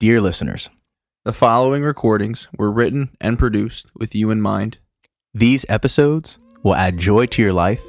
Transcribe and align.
Dear 0.00 0.20
listeners, 0.20 0.70
The 1.26 1.32
following 1.34 1.82
recordings 1.82 2.48
were 2.56 2.72
written 2.72 3.10
and 3.20 3.38
produced 3.38 3.90
with 3.94 4.14
you 4.14 4.30
in 4.30 4.40
mind. 4.40 4.78
these 5.34 5.66
episodes 5.68 6.38
will 6.62 6.74
add 6.74 6.96
joy 6.98 7.26
to 7.26 7.42
your 7.42 7.52
life, 7.52 7.82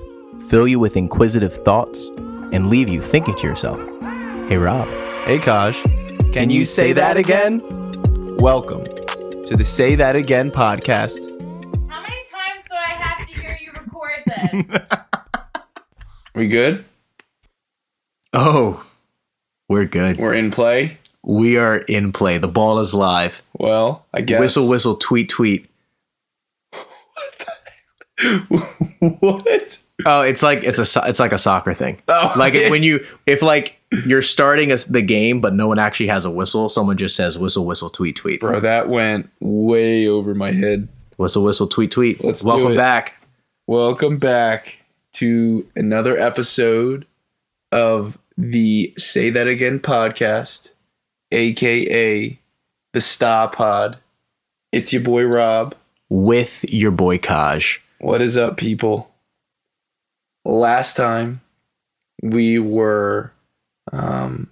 fill 0.49 0.67
you 0.67 0.77
with 0.79 0.97
inquisitive 0.97 1.53
thoughts, 1.63 2.09
and 2.51 2.69
leave 2.69 2.89
you 2.89 3.01
thinking 3.01 3.35
to 3.37 3.47
yourself, 3.47 3.79
Hey 4.49 4.57
Rob, 4.57 4.87
Hey, 5.25 5.37
Kaj. 5.39 5.81
Can, 6.33 6.49
you 6.49 6.65
say 6.65 6.91
that 6.93 7.15
again? 7.17 7.61
Welcome 8.37 8.83
to 8.83 9.55
the 9.57 9.63
Say 9.65 9.95
That 9.95 10.15
Again 10.17 10.51
podcast. 10.51 11.19
How 11.89 12.01
many 12.01 12.23
times 12.29 12.65
do 12.69 12.75
I 12.75 12.93
have 12.93 13.25
to 13.27 13.33
hear 13.33 13.57
you 13.61 13.71
record 13.71 14.23
this? 14.27 14.81
We 16.35 16.47
good? 16.47 16.83
oh, 18.33 18.85
we're 19.69 19.85
good. 19.85 20.17
We're 20.17 20.33
in 20.33 20.49
play? 20.51 20.97
We 21.23 21.57
are 21.57 21.77
in 21.77 22.11
play. 22.11 22.37
The 22.37 22.47
ball 22.47 22.79
is 22.79 22.93
live. 22.93 23.43
Well, 23.53 24.05
I 24.13 24.21
guess. 24.21 24.39
Whistle, 24.39 24.67
whistle, 24.69 24.95
tweet, 24.95 25.29
tweet. 25.29 25.67
what? 28.99 29.83
Oh, 30.05 30.21
it's 30.21 30.41
like 30.41 30.63
it's 30.63 30.79
a 30.79 31.01
it's 31.07 31.19
like 31.19 31.31
a 31.31 31.37
soccer 31.37 31.73
thing. 31.73 32.01
Oh, 32.07 32.33
like 32.37 32.53
it- 32.55 32.71
when 32.71 32.81
you 32.83 33.05
if 33.25 33.41
like 33.41 33.77
you're 34.05 34.21
starting 34.21 34.71
a, 34.71 34.77
the 34.77 35.01
game, 35.01 35.41
but 35.41 35.53
no 35.53 35.67
one 35.67 35.77
actually 35.77 36.07
has 36.07 36.25
a 36.25 36.31
whistle. 36.31 36.69
Someone 36.69 36.97
just 36.97 37.15
says 37.15 37.37
whistle, 37.37 37.65
whistle, 37.65 37.89
tweet, 37.89 38.15
tweet. 38.15 38.39
Bro, 38.39 38.61
that 38.61 38.89
went 38.89 39.29
way 39.39 40.07
over 40.07 40.33
my 40.33 40.51
head. 40.51 40.87
Whistle, 41.17 41.43
whistle, 41.43 41.67
tweet, 41.67 41.91
tweet. 41.91 42.23
Let's 42.23 42.41
do 42.41 42.47
Welcome 42.47 42.75
back. 42.75 43.21
Welcome 43.67 44.17
back 44.17 44.85
to 45.13 45.67
another 45.75 46.17
episode 46.17 47.05
of 47.71 48.17
the 48.37 48.93
Say 48.97 49.29
That 49.29 49.47
Again 49.47 49.79
podcast, 49.79 50.73
aka 51.31 52.39
the 52.93 53.01
Star 53.01 53.49
Pod. 53.49 53.97
It's 54.71 54.91
your 54.93 55.01
boy 55.01 55.25
Rob. 55.25 55.75
with 56.09 56.65
your 56.67 56.91
boy 56.91 57.17
Kaj. 57.17 57.79
What 57.99 58.21
is 58.21 58.35
up, 58.35 58.57
people? 58.57 59.13
Last 60.43 60.97
time 60.97 61.41
we 62.21 62.59
were 62.59 63.31
um, 63.93 64.49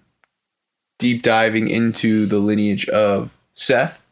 deep 0.99 1.21
diving 1.21 1.67
into 1.67 2.25
the 2.25 2.39
lineage 2.39 2.87
of 2.89 3.35
Seth. 3.53 4.05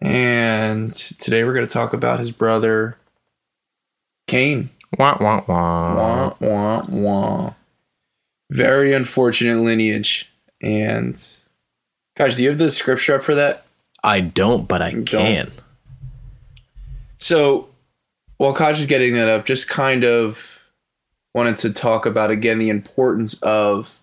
And 0.00 0.92
today 0.92 1.44
we're 1.44 1.54
going 1.54 1.66
to 1.66 1.72
talk 1.72 1.92
about 1.92 2.18
his 2.18 2.30
brother 2.30 2.96
Cain. 4.26 4.70
Wah, 4.98 5.16
wah, 5.20 5.44
wah. 5.46 5.94
Wah, 5.94 6.34
wah, 6.40 6.82
wah. 6.88 7.54
Very 8.50 8.92
unfortunate 8.92 9.58
lineage. 9.58 10.30
And 10.64 11.14
gosh, 12.16 12.36
do 12.36 12.42
you 12.42 12.48
have 12.48 12.58
the 12.58 12.70
scripture 12.70 13.16
up 13.16 13.22
for 13.22 13.34
that? 13.34 13.66
I 14.02 14.20
don't, 14.20 14.66
but 14.66 14.80
I 14.80 14.92
Don't. 14.92 15.04
can. 15.04 15.52
So 17.18 17.68
while 18.38 18.54
Kaj 18.54 18.72
is 18.72 18.86
getting 18.86 19.14
that 19.14 19.28
up, 19.28 19.44
just 19.44 19.68
kind 19.68 20.04
of 20.04 20.64
wanted 21.34 21.58
to 21.58 21.72
talk 21.72 22.06
about 22.06 22.30
again 22.30 22.58
the 22.58 22.70
importance 22.70 23.40
of 23.42 24.00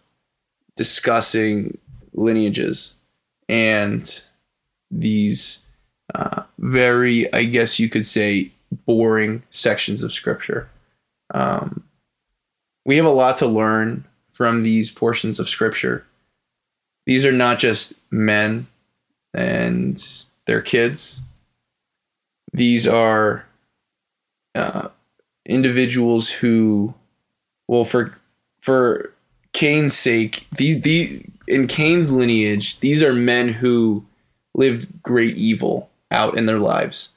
discussing 0.76 1.78
lineages 2.14 2.94
and 3.50 4.22
these 4.92 5.59
uh, 6.14 6.44
very, 6.59 7.31
I 7.34 7.46
guess 7.46 7.80
you 7.80 7.90
could 7.90 8.06
say, 8.06 8.52
boring 8.86 9.42
sections 9.50 10.03
of 10.03 10.14
scripture. 10.14 10.70
Um, 11.34 11.84
we 12.86 12.98
have 12.98 13.06
a 13.06 13.09
lot 13.09 13.38
to 13.38 13.48
learn 13.48 14.06
from 14.30 14.64
these 14.64 14.92
portions 14.92 15.40
of 15.40 15.50
scripture. 15.50 16.06
These 17.05 17.25
are 17.25 17.31
not 17.31 17.59
just 17.59 17.94
men 18.11 18.67
and 19.33 20.03
their 20.45 20.61
kids 20.61 21.23
these 22.53 22.88
are 22.88 23.45
uh, 24.55 24.89
individuals 25.45 26.29
who, 26.29 26.94
well, 27.67 27.85
for 27.85 28.13
for 28.59 29.13
Cain's 29.53 29.94
sake, 29.94 30.47
these 30.56 30.81
these 30.81 31.25
in 31.47 31.67
Cain's 31.67 32.11
lineage, 32.11 32.79
these 32.79 33.01
are 33.01 33.13
men 33.13 33.50
who 33.50 34.06
lived 34.53 35.01
great 35.01 35.38
evil 35.38 35.90
out 36.11 36.38
in 36.38 36.45
their 36.45 36.59
lives. 36.59 37.09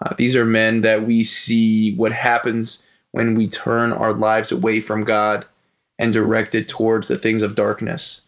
Uh, 0.00 0.14
these 0.14 0.34
are 0.34 0.44
men 0.44 0.80
that 0.80 1.04
we 1.04 1.22
see 1.22 1.94
what 1.94 2.12
happens 2.12 2.82
when 3.12 3.34
we 3.34 3.48
turn 3.48 3.92
our 3.92 4.12
lives 4.12 4.50
away 4.50 4.80
from 4.80 5.04
God 5.04 5.44
and 5.98 6.12
direct 6.12 6.54
it 6.54 6.68
towards 6.68 7.08
the 7.08 7.18
things 7.18 7.42
of 7.42 7.54
darkness, 7.54 8.22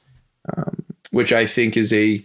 um, 0.57 0.82
which 1.13 1.33
I 1.33 1.47
think 1.47 1.77
is 1.77 1.93
a 1.93 2.23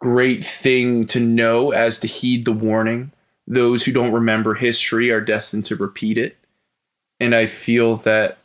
great 0.00 0.44
thing 0.44 1.04
to 1.06 1.18
know 1.18 1.70
as 1.70 1.98
to 2.00 2.06
heed 2.06 2.44
the 2.44 2.52
warning 2.52 3.10
those 3.48 3.84
who 3.84 3.92
don't 3.92 4.12
remember 4.12 4.54
history 4.54 5.10
are 5.10 5.22
destined 5.22 5.64
to 5.64 5.74
repeat 5.74 6.18
it. 6.18 6.36
And 7.18 7.34
I 7.34 7.46
feel 7.46 7.96
that 7.96 8.36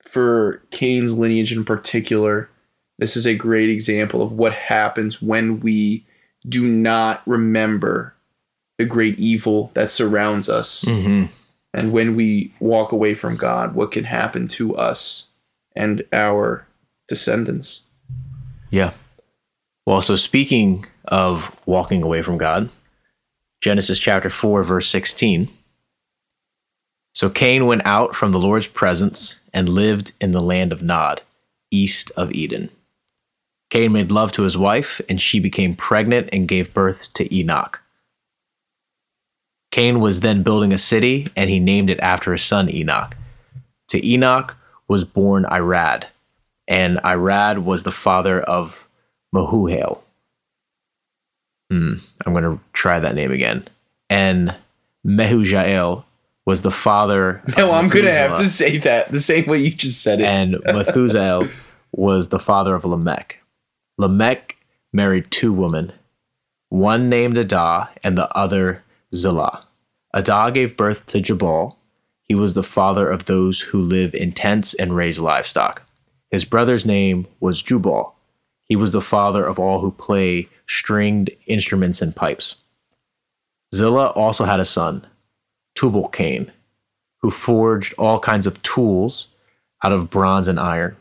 for 0.00 0.62
Cain's 0.70 1.16
lineage 1.16 1.50
in 1.50 1.64
particular, 1.64 2.50
this 2.98 3.16
is 3.16 3.26
a 3.26 3.34
great 3.34 3.70
example 3.70 4.20
of 4.20 4.32
what 4.32 4.52
happens 4.52 5.22
when 5.22 5.60
we 5.60 6.04
do 6.46 6.68
not 6.68 7.22
remember 7.26 8.14
the 8.76 8.84
great 8.84 9.18
evil 9.18 9.70
that 9.74 9.90
surrounds 9.90 10.48
us. 10.48 10.84
Mm-hmm. 10.84 11.32
And 11.72 11.92
when 11.92 12.14
we 12.14 12.52
walk 12.60 12.92
away 12.92 13.14
from 13.14 13.36
God, 13.36 13.74
what 13.74 13.92
can 13.92 14.04
happen 14.04 14.46
to 14.48 14.74
us 14.74 15.28
and 15.74 16.04
our 16.12 16.66
descendants. 17.06 17.82
Yeah. 18.70 18.92
Well, 19.86 20.02
so 20.02 20.16
speaking 20.16 20.84
of 21.06 21.56
walking 21.64 22.02
away 22.02 22.22
from 22.22 22.38
God, 22.38 22.68
Genesis 23.60 23.98
chapter 23.98 24.30
4, 24.30 24.62
verse 24.62 24.88
16. 24.88 25.48
So 27.14 27.30
Cain 27.30 27.66
went 27.66 27.82
out 27.84 28.14
from 28.14 28.32
the 28.32 28.38
Lord's 28.38 28.66
presence 28.66 29.40
and 29.52 29.68
lived 29.68 30.12
in 30.20 30.32
the 30.32 30.42
land 30.42 30.72
of 30.72 30.82
Nod, 30.82 31.22
east 31.70 32.12
of 32.16 32.30
Eden. 32.32 32.70
Cain 33.70 33.92
made 33.92 34.12
love 34.12 34.32
to 34.32 34.42
his 34.42 34.56
wife, 34.56 35.00
and 35.08 35.20
she 35.20 35.40
became 35.40 35.74
pregnant 35.74 36.28
and 36.32 36.48
gave 36.48 36.72
birth 36.72 37.12
to 37.14 37.34
Enoch. 37.34 37.82
Cain 39.70 40.00
was 40.00 40.20
then 40.20 40.42
building 40.42 40.72
a 40.72 40.78
city, 40.78 41.26
and 41.36 41.50
he 41.50 41.58
named 41.58 41.90
it 41.90 42.00
after 42.00 42.32
his 42.32 42.42
son 42.42 42.70
Enoch. 42.72 43.16
To 43.88 44.06
Enoch 44.06 44.56
was 44.86 45.04
born 45.04 45.44
Irad, 45.44 46.04
and 46.68 46.98
Irad 46.98 47.64
was 47.64 47.82
the 47.82 47.90
father 47.90 48.40
of 48.40 48.88
Mahuhael. 49.34 50.02
Hmm, 51.70 51.94
I'm 52.24 52.32
going 52.32 52.44
to 52.44 52.60
try 52.72 53.00
that 53.00 53.14
name 53.14 53.32
again. 53.32 53.66
And 54.08 54.54
Mehujael 55.04 56.04
was 56.46 56.62
the 56.62 56.70
father. 56.70 57.42
of 57.46 57.56
No, 57.56 57.72
I'm 57.72 57.88
going 57.88 58.04
to 58.04 58.12
have 58.12 58.38
to 58.38 58.46
say 58.46 58.78
that 58.78 59.10
the 59.10 59.20
same 59.20 59.46
way 59.46 59.58
you 59.58 59.70
just 59.70 60.02
said 60.02 60.20
it. 60.20 60.26
And 60.26 60.58
Methuselah 60.64 61.48
was 61.92 62.28
the 62.28 62.38
father 62.38 62.74
of 62.74 62.84
Lamech. 62.84 63.42
Lamech 63.96 64.56
married 64.92 65.30
two 65.30 65.52
women, 65.52 65.92
one 66.68 67.08
named 67.08 67.36
Adah 67.36 67.88
and 68.04 68.16
the 68.16 68.34
other 68.36 68.84
Zillah. 69.14 69.64
Adah 70.14 70.50
gave 70.50 70.76
birth 70.76 71.06
to 71.06 71.20
Jabal. 71.20 71.76
He 72.22 72.34
was 72.34 72.54
the 72.54 72.62
father 72.62 73.10
of 73.10 73.24
those 73.24 73.60
who 73.60 73.80
live 73.80 74.14
in 74.14 74.32
tents 74.32 74.74
and 74.74 74.94
raise 74.94 75.18
livestock. 75.18 75.87
His 76.30 76.44
brother's 76.44 76.84
name 76.84 77.26
was 77.40 77.62
Jubal. 77.62 78.14
He 78.64 78.76
was 78.76 78.92
the 78.92 79.00
father 79.00 79.44
of 79.46 79.58
all 79.58 79.80
who 79.80 79.90
play 79.90 80.46
stringed 80.66 81.30
instruments 81.46 82.02
and 82.02 82.14
pipes. 82.14 82.56
Zillah 83.74 84.10
also 84.10 84.44
had 84.44 84.60
a 84.60 84.64
son, 84.64 85.06
Tubal 85.74 86.08
Cain, 86.08 86.52
who 87.18 87.30
forged 87.30 87.94
all 87.98 88.20
kinds 88.20 88.46
of 88.46 88.62
tools 88.62 89.28
out 89.82 89.92
of 89.92 90.10
bronze 90.10 90.48
and 90.48 90.60
iron. 90.60 90.96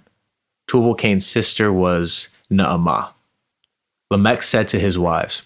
Tubal 0.67 0.95
Cain's 0.95 1.25
sister 1.25 1.71
was 1.71 2.29
Naamah. 2.51 3.09
Lamech 4.09 4.41
said 4.41 4.67
to 4.69 4.79
his 4.79 4.97
wives, 4.97 5.41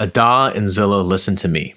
Adah 0.00 0.52
and 0.54 0.68
Zillah, 0.68 1.02
listen 1.02 1.36
to 1.36 1.48
me. 1.48 1.74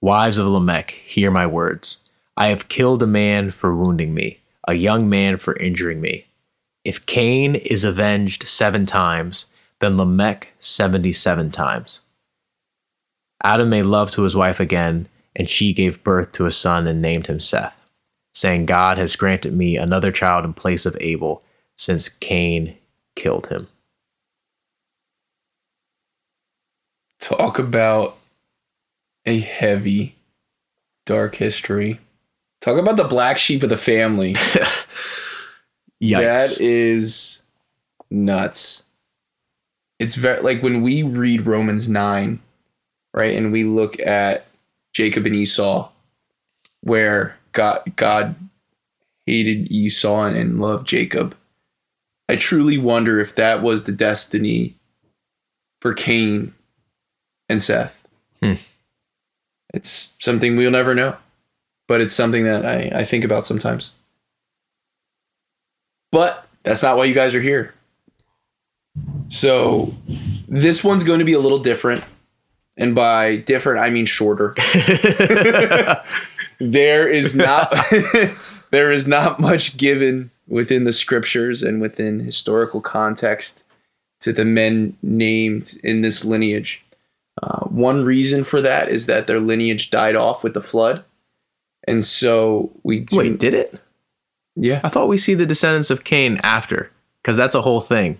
Wives 0.00 0.38
of 0.38 0.46
Lamech, 0.46 0.92
hear 0.92 1.30
my 1.30 1.46
words. 1.46 1.98
I 2.36 2.48
have 2.48 2.68
killed 2.68 3.02
a 3.02 3.06
man 3.06 3.50
for 3.50 3.74
wounding 3.74 4.14
me, 4.14 4.38
a 4.66 4.74
young 4.74 5.08
man 5.08 5.36
for 5.38 5.56
injuring 5.56 6.00
me. 6.00 6.27
If 6.84 7.06
Cain 7.06 7.54
is 7.54 7.84
avenged 7.84 8.44
seven 8.48 8.86
times, 8.86 9.46
then 9.80 9.96
Lamech 9.96 10.52
77 10.58 11.50
times. 11.50 12.02
Adam 13.42 13.70
made 13.70 13.84
love 13.84 14.10
to 14.12 14.22
his 14.22 14.34
wife 14.34 14.58
again, 14.58 15.08
and 15.36 15.48
she 15.48 15.72
gave 15.72 16.02
birth 16.02 16.32
to 16.32 16.46
a 16.46 16.50
son 16.50 16.86
and 16.86 17.00
named 17.00 17.26
him 17.26 17.38
Seth, 17.38 17.78
saying, 18.34 18.66
God 18.66 18.98
has 18.98 19.16
granted 19.16 19.52
me 19.52 19.76
another 19.76 20.10
child 20.10 20.44
in 20.44 20.52
place 20.52 20.86
of 20.86 20.96
Abel, 21.00 21.44
since 21.76 22.08
Cain 22.08 22.76
killed 23.14 23.46
him. 23.48 23.68
Talk 27.20 27.58
about 27.58 28.16
a 29.26 29.38
heavy, 29.38 30.16
dark 31.06 31.36
history. 31.36 32.00
Talk 32.60 32.78
about 32.78 32.96
the 32.96 33.04
black 33.04 33.38
sheep 33.38 33.62
of 33.62 33.68
the 33.68 33.76
family. 33.76 34.34
Yikes. 36.02 36.20
That 36.20 36.60
is 36.60 37.42
nuts. 38.10 38.84
it's 39.98 40.14
very 40.14 40.40
like 40.42 40.62
when 40.62 40.82
we 40.82 41.02
read 41.02 41.46
Romans 41.46 41.88
9, 41.88 42.40
right? 43.12 43.36
And 43.36 43.52
we 43.52 43.64
look 43.64 43.98
at 44.00 44.46
Jacob 44.92 45.26
and 45.26 45.34
Esau 45.34 45.90
where 46.80 47.36
God 47.52 47.82
God 47.96 48.36
hated 49.26 49.70
Esau 49.70 50.24
and, 50.24 50.60
loved 50.60 50.86
Jacob. 50.86 51.36
I 52.28 52.36
truly 52.36 52.78
wonder 52.78 53.20
if 53.20 53.34
that 53.34 53.62
was 53.62 53.84
the 53.84 53.92
destiny 53.92 54.74
for 55.80 55.92
Cain 55.94 56.54
and 57.48 57.62
Seth. 57.62 58.06
Hmm. 58.42 58.54
It's 59.74 60.14
something 60.18 60.56
we'll 60.56 60.70
never 60.70 60.94
know, 60.94 61.16
but 61.86 62.00
it's 62.00 62.14
something 62.14 62.44
that 62.44 62.64
I, 62.64 62.90
I 63.00 63.04
think 63.04 63.24
about 63.24 63.44
sometimes. 63.44 63.94
But 66.10 66.46
that's 66.62 66.82
not 66.82 66.96
why 66.96 67.04
you 67.04 67.14
guys 67.14 67.34
are 67.34 67.40
here. 67.40 67.74
So 69.28 69.94
this 70.48 70.82
one's 70.82 71.04
going 71.04 71.18
to 71.18 71.24
be 71.24 71.34
a 71.34 71.40
little 71.40 71.58
different. 71.58 72.04
And 72.76 72.94
by 72.94 73.36
different, 73.36 73.80
I 73.80 73.90
mean 73.90 74.06
shorter. 74.06 74.54
there 76.60 77.08
is 77.08 77.34
not 77.34 77.74
there 78.70 78.92
is 78.92 79.06
not 79.06 79.40
much 79.40 79.76
given 79.76 80.30
within 80.46 80.84
the 80.84 80.92
scriptures 80.92 81.62
and 81.62 81.80
within 81.80 82.20
historical 82.20 82.80
context 82.80 83.64
to 84.20 84.32
the 84.32 84.44
men 84.44 84.96
named 85.02 85.78
in 85.84 86.00
this 86.02 86.24
lineage. 86.24 86.84
Uh, 87.40 87.64
one 87.66 88.04
reason 88.04 88.42
for 88.42 88.60
that 88.60 88.88
is 88.88 89.06
that 89.06 89.26
their 89.26 89.38
lineage 89.38 89.90
died 89.90 90.16
off 90.16 90.42
with 90.42 90.54
the 90.54 90.60
flood, 90.60 91.04
and 91.86 92.04
so 92.04 92.72
we 92.82 93.00
do, 93.00 93.16
Wait, 93.16 93.38
did 93.38 93.54
it? 93.54 93.80
Yeah 94.58 94.80
I 94.84 94.88
thought 94.88 95.08
we 95.08 95.18
see 95.18 95.34
the 95.34 95.46
descendants 95.46 95.90
of 95.90 96.04
Cain 96.04 96.40
after, 96.42 96.90
because 97.22 97.36
that's 97.36 97.54
a 97.54 97.62
whole 97.62 97.80
thing. 97.80 98.18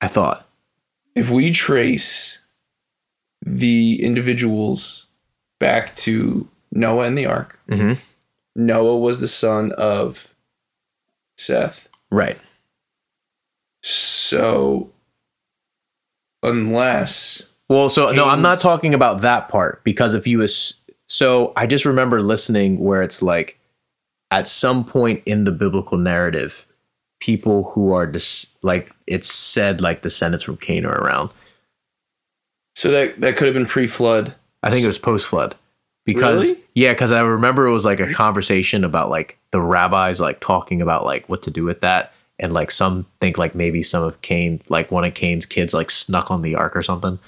I 0.00 0.08
thought. 0.08 0.48
if 1.14 1.30
we 1.30 1.50
trace 1.52 2.38
the 3.44 4.02
individuals 4.02 5.06
back 5.60 5.94
to 5.96 6.48
Noah 6.72 7.04
and 7.06 7.16
the 7.18 7.26
ark, 7.26 7.58
Mm-hmm. 7.70 8.00
Noah 8.54 8.98
was 8.98 9.20
the 9.20 9.28
son 9.28 9.72
of 9.78 10.34
Seth. 11.38 11.88
Right. 12.10 12.38
So, 13.82 14.90
unless 16.42 17.48
Well, 17.68 17.88
so 17.88 18.10
no, 18.12 18.28
I'm 18.28 18.42
not 18.42 18.60
talking 18.60 18.94
about 18.94 19.20
that 19.22 19.48
part 19.48 19.82
because 19.84 20.14
if 20.14 20.26
you 20.26 20.38
was 20.38 20.74
so 21.06 21.52
I 21.56 21.66
just 21.66 21.84
remember 21.84 22.22
listening 22.22 22.78
where 22.78 23.02
it's 23.02 23.22
like 23.22 23.58
at 24.32 24.48
some 24.48 24.84
point 24.84 25.22
in 25.26 25.44
the 25.44 25.52
biblical 25.52 25.98
narrative, 25.98 26.66
people 27.20 27.70
who 27.70 27.92
are 27.92 28.06
dis- 28.06 28.46
like 28.62 28.90
it's 29.06 29.32
said 29.32 29.80
like 29.80 30.02
descendants 30.02 30.42
from 30.42 30.56
Cain 30.56 30.84
are 30.84 30.98
around. 30.98 31.30
so 32.74 32.90
that 32.90 33.20
that 33.20 33.36
could 33.36 33.46
have 33.46 33.54
been 33.54 33.66
pre-flood. 33.66 34.34
I 34.62 34.70
think 34.70 34.82
it 34.82 34.86
was 34.88 34.98
post 34.98 35.26
flood. 35.26 35.54
Because 36.04 36.42
Really? 36.42 36.60
yeah, 36.74 36.92
because 36.92 37.12
I 37.12 37.20
remember 37.20 37.66
it 37.66 37.72
was 37.72 37.84
like 37.84 38.00
a 38.00 38.12
conversation 38.12 38.82
about 38.82 39.08
like 39.10 39.38
the 39.52 39.60
rabbis 39.60 40.20
like 40.20 40.40
talking 40.40 40.82
about 40.82 41.04
like 41.04 41.28
what 41.28 41.42
to 41.42 41.50
do 41.50 41.64
with 41.64 41.80
that. 41.82 42.12
And 42.40 42.52
like 42.52 42.72
some 42.72 43.06
think 43.20 43.38
like 43.38 43.54
maybe 43.54 43.82
some 43.84 44.02
of 44.02 44.20
Cain, 44.22 44.60
like 44.68 44.90
one 44.90 45.04
of 45.04 45.14
Cain's 45.14 45.46
kids 45.46 45.72
like 45.74 45.90
snuck 45.90 46.30
on 46.30 46.42
the 46.42 46.56
ark 46.56 46.74
or 46.74 46.82
something. 46.82 47.20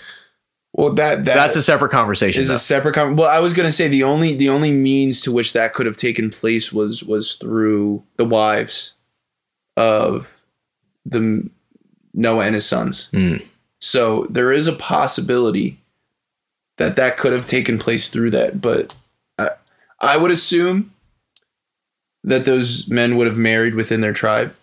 Well, 0.77 0.93
that, 0.95 1.25
that 1.25 1.35
That's 1.37 1.55
a 1.55 1.63
separate 1.63 1.93
conversation. 1.93 2.43
is 2.43 2.49
though. 2.49 2.55
a 2.55 2.59
separate. 2.59 2.95
Con- 2.95 3.15
well, 3.15 3.31
I 3.31 3.39
was 3.39 3.55
gonna 3.55 3.71
say 3.71 3.87
the 3.87 4.03
only 4.03 4.35
the 4.35 4.49
only 4.49 4.73
means 4.73 5.21
to 5.21 5.31
which 5.33 5.53
that 5.53 5.73
could 5.73 5.87
have 5.87 5.97
taken 5.97 6.31
place 6.31 6.73
was 6.73 7.05
was 7.05 7.37
through 7.37 8.03
the 8.17 8.25
wives 8.25 8.95
of 9.77 10.41
the 11.07 11.49
Noah 12.13 12.45
and 12.47 12.55
his 12.57 12.67
sons. 12.67 13.09
Hmm. 13.13 13.37
So 13.81 14.27
there 14.31 14.51
is 14.51 14.67
a 14.67 14.73
possibility 14.73 15.79
that 16.79 16.97
that 16.97 17.19
could 17.19 17.33
have 17.33 17.47
taken 17.47 17.79
place 17.79 18.09
through 18.09 18.31
that, 18.31 18.61
but 18.61 18.95
I, 19.39 19.51
I 20.01 20.17
would 20.17 20.33
assume 20.33 20.93
that 22.25 22.45
those 22.47 22.89
men 22.89 23.17
would 23.17 23.27
have 23.29 23.37
married 23.37 23.75
within 23.77 24.01
their 24.01 24.13
tribe, 24.13 24.55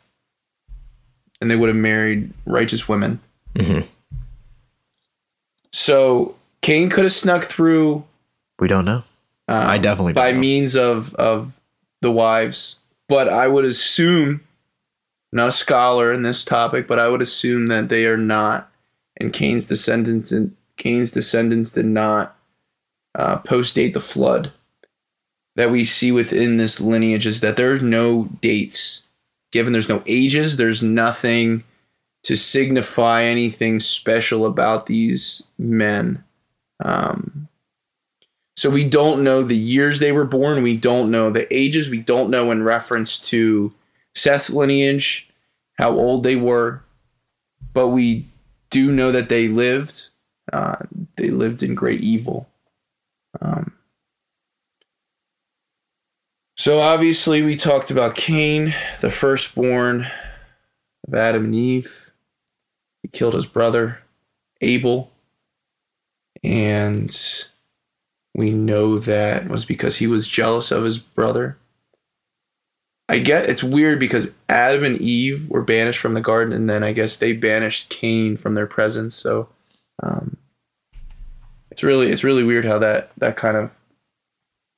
and 1.39 1.49
they 1.49 1.55
would 1.55 1.69
have 1.69 1.75
married 1.77 2.33
righteous 2.45 2.89
women. 2.89 3.21
Mhm. 3.55 3.85
So 5.71 6.35
Cain 6.61 6.89
could 6.89 7.03
have 7.03 7.13
snuck 7.13 7.45
through 7.45 8.03
We 8.59 8.67
don't 8.67 8.85
know. 8.85 9.03
um, 9.47 9.67
I 9.67 9.77
definitely 9.77 10.13
don't 10.13 10.23
by 10.23 10.31
know. 10.31 10.39
means 10.39 10.75
of 10.75 11.13
of 11.15 11.61
the 12.01 12.11
wives, 12.11 12.79
but 13.07 13.29
I 13.29 13.47
would 13.47 13.65
assume, 13.65 14.41
not 15.31 15.49
a 15.49 15.51
scholar 15.51 16.11
in 16.11 16.23
this 16.23 16.43
topic, 16.43 16.87
but 16.87 16.99
I 16.99 17.07
would 17.07 17.21
assume 17.21 17.67
that 17.67 17.89
they 17.89 18.05
are 18.05 18.17
not, 18.17 18.71
and 19.17 19.31
Cain's 19.31 19.67
descendants 19.67 20.31
and 20.31 20.55
Cain's 20.77 21.11
descendants 21.11 21.71
did 21.73 21.85
not 21.85 22.35
uh, 23.15 23.37
post 23.37 23.75
date 23.75 23.93
the 23.93 23.99
flood 23.99 24.51
that 25.55 25.69
we 25.69 25.83
see 25.83 26.11
within 26.11 26.57
this 26.57 26.79
lineage 26.79 27.27
is 27.27 27.41
that 27.41 27.57
there's 27.57 27.83
no 27.83 28.25
dates 28.41 29.03
given 29.51 29.73
there's 29.73 29.89
no 29.89 30.01
ages 30.05 30.55
there's 30.55 30.81
nothing 30.81 31.63
to 32.23 32.35
signify 32.35 33.23
anything 33.23 33.79
special 33.79 34.45
about 34.45 34.85
these 34.85 35.43
men 35.57 36.23
um, 36.83 37.47
so 38.61 38.69
we 38.69 38.87
don't 38.87 39.23
know 39.23 39.43
the 39.43 39.55
years 39.55 39.99
they 39.99 40.11
were 40.11 40.25
born. 40.25 40.61
We 40.61 40.77
don't 40.77 41.09
know 41.09 41.29
the 41.29 41.51
ages. 41.51 41.89
We 41.89 42.01
don't 42.01 42.29
know 42.29 42.51
in 42.51 42.63
reference 42.63 43.17
to 43.29 43.71
Seth's 44.13 44.49
lineage, 44.49 45.29
how 45.79 45.91
old 45.91 46.23
they 46.23 46.35
were. 46.35 46.83
But 47.73 47.87
we 47.89 48.27
do 48.69 48.91
know 48.91 49.11
that 49.11 49.29
they 49.29 49.47
lived. 49.47 50.09
Uh, 50.51 50.77
they 51.15 51.29
lived 51.29 51.63
in 51.63 51.75
great 51.75 52.01
evil. 52.01 52.49
Um, 53.41 53.73
so 56.57 56.79
obviously, 56.79 57.41
we 57.41 57.55
talked 57.55 57.89
about 57.89 58.15
Cain, 58.15 58.75
the 58.99 59.09
firstborn 59.09 60.07
of 61.07 61.13
Adam 61.15 61.45
and 61.45 61.55
Eve. 61.55 62.10
He 63.01 63.09
killed 63.09 63.33
his 63.33 63.45
brother, 63.45 63.99
Abel. 64.61 65.11
And 66.43 67.15
we 68.33 68.51
know 68.51 68.97
that 68.99 69.47
was 69.47 69.65
because 69.65 69.97
he 69.97 70.07
was 70.07 70.27
jealous 70.27 70.71
of 70.71 70.83
his 70.83 70.97
brother. 70.97 71.57
I 73.09 73.19
get 73.19 73.49
it's 73.49 73.63
weird 73.63 73.99
because 73.99 74.33
Adam 74.47 74.85
and 74.85 74.97
Eve 75.01 75.49
were 75.49 75.61
banished 75.61 75.99
from 75.99 76.13
the 76.13 76.21
garden, 76.21 76.53
and 76.53 76.69
then 76.69 76.81
I 76.81 76.93
guess 76.93 77.17
they 77.17 77.33
banished 77.33 77.89
Cain 77.89 78.37
from 78.37 78.53
their 78.53 78.67
presence. 78.67 79.15
So, 79.15 79.49
um, 80.01 80.37
it's 81.69 81.83
really 81.83 82.09
it's 82.09 82.23
really 82.23 82.43
weird 82.43 82.63
how 82.63 82.79
that 82.79 83.11
that 83.17 83.35
kind 83.35 83.57
of 83.57 83.77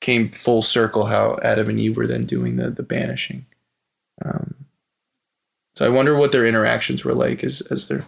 came 0.02 0.32
full 0.32 0.64
circle. 0.64 1.06
How 1.06 1.38
Adam 1.44 1.70
and 1.70 1.80
Eve 1.80 1.96
were 1.96 2.08
then 2.08 2.26
doing 2.26 2.56
the 2.56 2.72
the 2.72 2.82
banishing. 2.82 3.46
Um, 4.26 4.63
so 5.76 5.86
I 5.86 5.90
wonder 5.90 6.16
what 6.18 6.32
their 6.32 6.46
interactions 6.46 7.04
were 7.04 7.14
like 7.14 7.44
as 7.44 7.62
as 7.62 7.88
their 7.88 8.06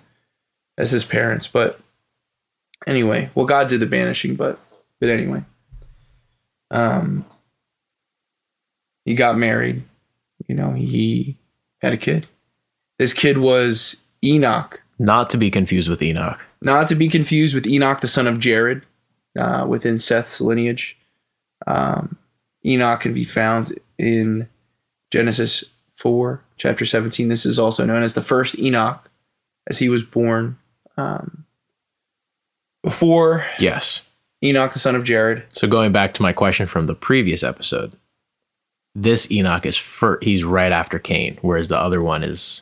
as 0.78 0.92
his 0.92 1.04
parents. 1.04 1.48
But 1.48 1.80
anyway, 2.88 3.30
well, 3.36 3.46
God 3.46 3.68
did 3.68 3.80
the 3.80 3.86
banishing, 3.86 4.36
but 4.36 4.60
but 5.00 5.10
anyway, 5.10 5.44
um, 6.72 7.26
he 9.06 9.16
got 9.16 9.38
married. 9.38 9.84
You 10.48 10.56
know, 10.56 10.72
he 10.74 11.38
had 11.82 11.94
a 11.94 11.98
kid. 11.98 12.28
This 12.98 13.14
kid 13.14 13.38
was 13.40 13.98
Enoch, 14.24 14.82
Not 15.00 15.30
to 15.32 15.38
be 15.38 15.52
confused 15.52 15.90
with 15.90 16.02
Enoch. 16.02 16.40
not 16.62 16.88
to 16.88 16.96
be 16.96 17.08
confused 17.10 17.54
with 17.54 17.68
Enoch, 17.68 18.00
the 18.02 18.08
son 18.08 18.28
of 18.28 18.40
Jared, 18.40 18.84
uh, 19.38 19.66
within 19.68 19.98
Seth's 19.98 20.40
lineage. 20.40 20.98
Um, 21.68 22.18
Enoch 22.66 23.02
can 23.02 23.14
be 23.14 23.24
found 23.26 23.74
in 23.98 24.48
Genesis 25.12 25.64
4, 25.92 26.42
chapter 26.58 26.86
17. 26.86 27.28
This 27.28 27.46
is 27.46 27.58
also 27.60 27.86
known 27.86 28.04
as 28.04 28.14
the 28.14 28.22
first 28.22 28.58
Enoch, 28.60 29.10
as 29.68 29.80
he 29.80 29.90
was 29.90 30.04
born 30.04 30.58
um, 30.98 31.46
before 32.84 33.46
Yes. 33.60 34.02
Enoch, 34.44 34.74
the 34.74 34.80
son 34.80 34.96
of 34.96 35.04
Jared. 35.04 35.44
So 35.50 35.68
going 35.68 35.92
back 35.92 36.14
to 36.16 36.22
my 36.22 36.34
question 36.34 36.68
from 36.68 36.86
the 36.86 36.94
previous 36.96 37.42
episode, 37.44 37.94
this 38.94 39.30
Enoch 39.32 39.66
is 39.66 39.76
fir- 39.78 40.20
he's 40.22 40.44
right 40.44 40.72
after 40.72 41.00
Cain, 41.00 41.38
whereas 41.42 41.68
the 41.68 41.78
other 41.80 42.02
one 42.02 42.24
is 42.24 42.62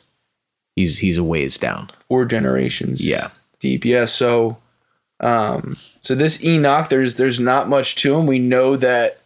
he's 0.76 0.98
he's 0.98 1.18
a 1.18 1.24
ways 1.24 1.56
down. 1.58 1.90
four 2.08 2.24
generations 2.24 3.00
Yeah. 3.06 3.30
deep 3.60 3.84
yeah 3.84 4.04
so 4.06 4.58
um 5.20 5.76
so 6.00 6.16
this 6.16 6.42
enoch 6.44 6.88
there's 6.88 7.14
there's 7.14 7.38
not 7.38 7.68
much 7.68 7.94
to 7.94 8.16
him 8.18 8.26
we 8.26 8.40
know 8.40 8.74
that 8.76 9.20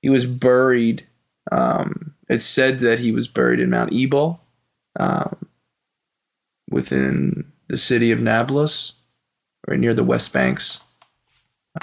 he 0.00 0.08
was 0.08 0.24
buried 0.24 1.04
um 1.50 2.14
it's 2.28 2.44
said 2.44 2.78
that 2.80 2.98
he 2.98 3.12
was 3.12 3.28
buried 3.28 3.60
in 3.60 3.70
mount 3.70 3.92
ebal 3.92 4.40
um 4.98 5.36
within 6.70 7.52
the 7.68 7.76
city 7.76 8.10
of 8.10 8.20
nablus 8.20 8.94
or 9.68 9.76
near 9.76 9.94
the 9.94 10.04
west 10.04 10.32
banks 10.32 10.80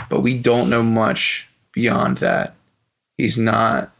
but 0.10 0.22
we 0.22 0.38
don't 0.38 0.70
know 0.70 0.84
much 0.84 1.50
beyond 1.72 2.18
that 2.18 2.56
he's 3.18 3.38
not 3.38 3.92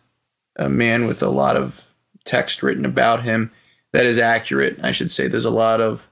a 0.58 0.70
man 0.70 1.06
with 1.06 1.22
a 1.22 1.30
lot 1.30 1.56
of 1.56 1.94
text 2.26 2.64
written 2.64 2.86
about 2.86 3.24
him 3.24 3.52
that 3.92 4.06
is 4.06 4.18
accurate 4.18 4.80
i 4.84 4.92
should 4.92 5.12
say 5.12 5.28
there's 5.28 5.46
a 5.46 5.50
lot 5.50 5.82
of 5.82 6.10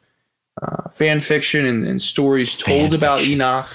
uh, 0.62 0.90
fan 0.90 1.20
fiction 1.20 1.66
and, 1.66 1.86
and 1.86 2.02
stories 2.02 2.56
told 2.56 2.92
Fan 2.92 2.98
about 2.98 3.20
fiction. 3.20 3.34
Enoch, 3.34 3.68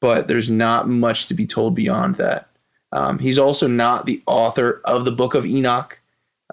but 0.00 0.28
there's 0.28 0.50
not 0.50 0.88
much 0.88 1.26
to 1.26 1.34
be 1.34 1.46
told 1.46 1.74
beyond 1.74 2.16
that. 2.16 2.48
Um, 2.92 3.18
he's 3.18 3.38
also 3.38 3.66
not 3.66 4.06
the 4.06 4.22
author 4.26 4.80
of 4.84 5.04
the 5.04 5.12
book 5.12 5.34
of 5.34 5.46
Enoch. 5.46 5.98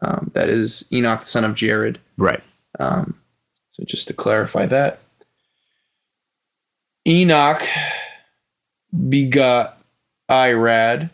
Um, 0.01 0.31
that 0.33 0.47
is 0.49 0.87
Enoch, 0.93 1.19
the 1.21 1.25
son 1.25 1.43
of 1.43 1.53
Jared. 1.55 1.99
Right. 2.17 2.41
Um, 2.79 3.15
so 3.71 3.83
just 3.85 4.07
to 4.07 4.13
clarify 4.13 4.65
that, 4.67 4.99
Enoch 7.07 7.61
begot 9.09 9.79
Irad. 10.29 11.09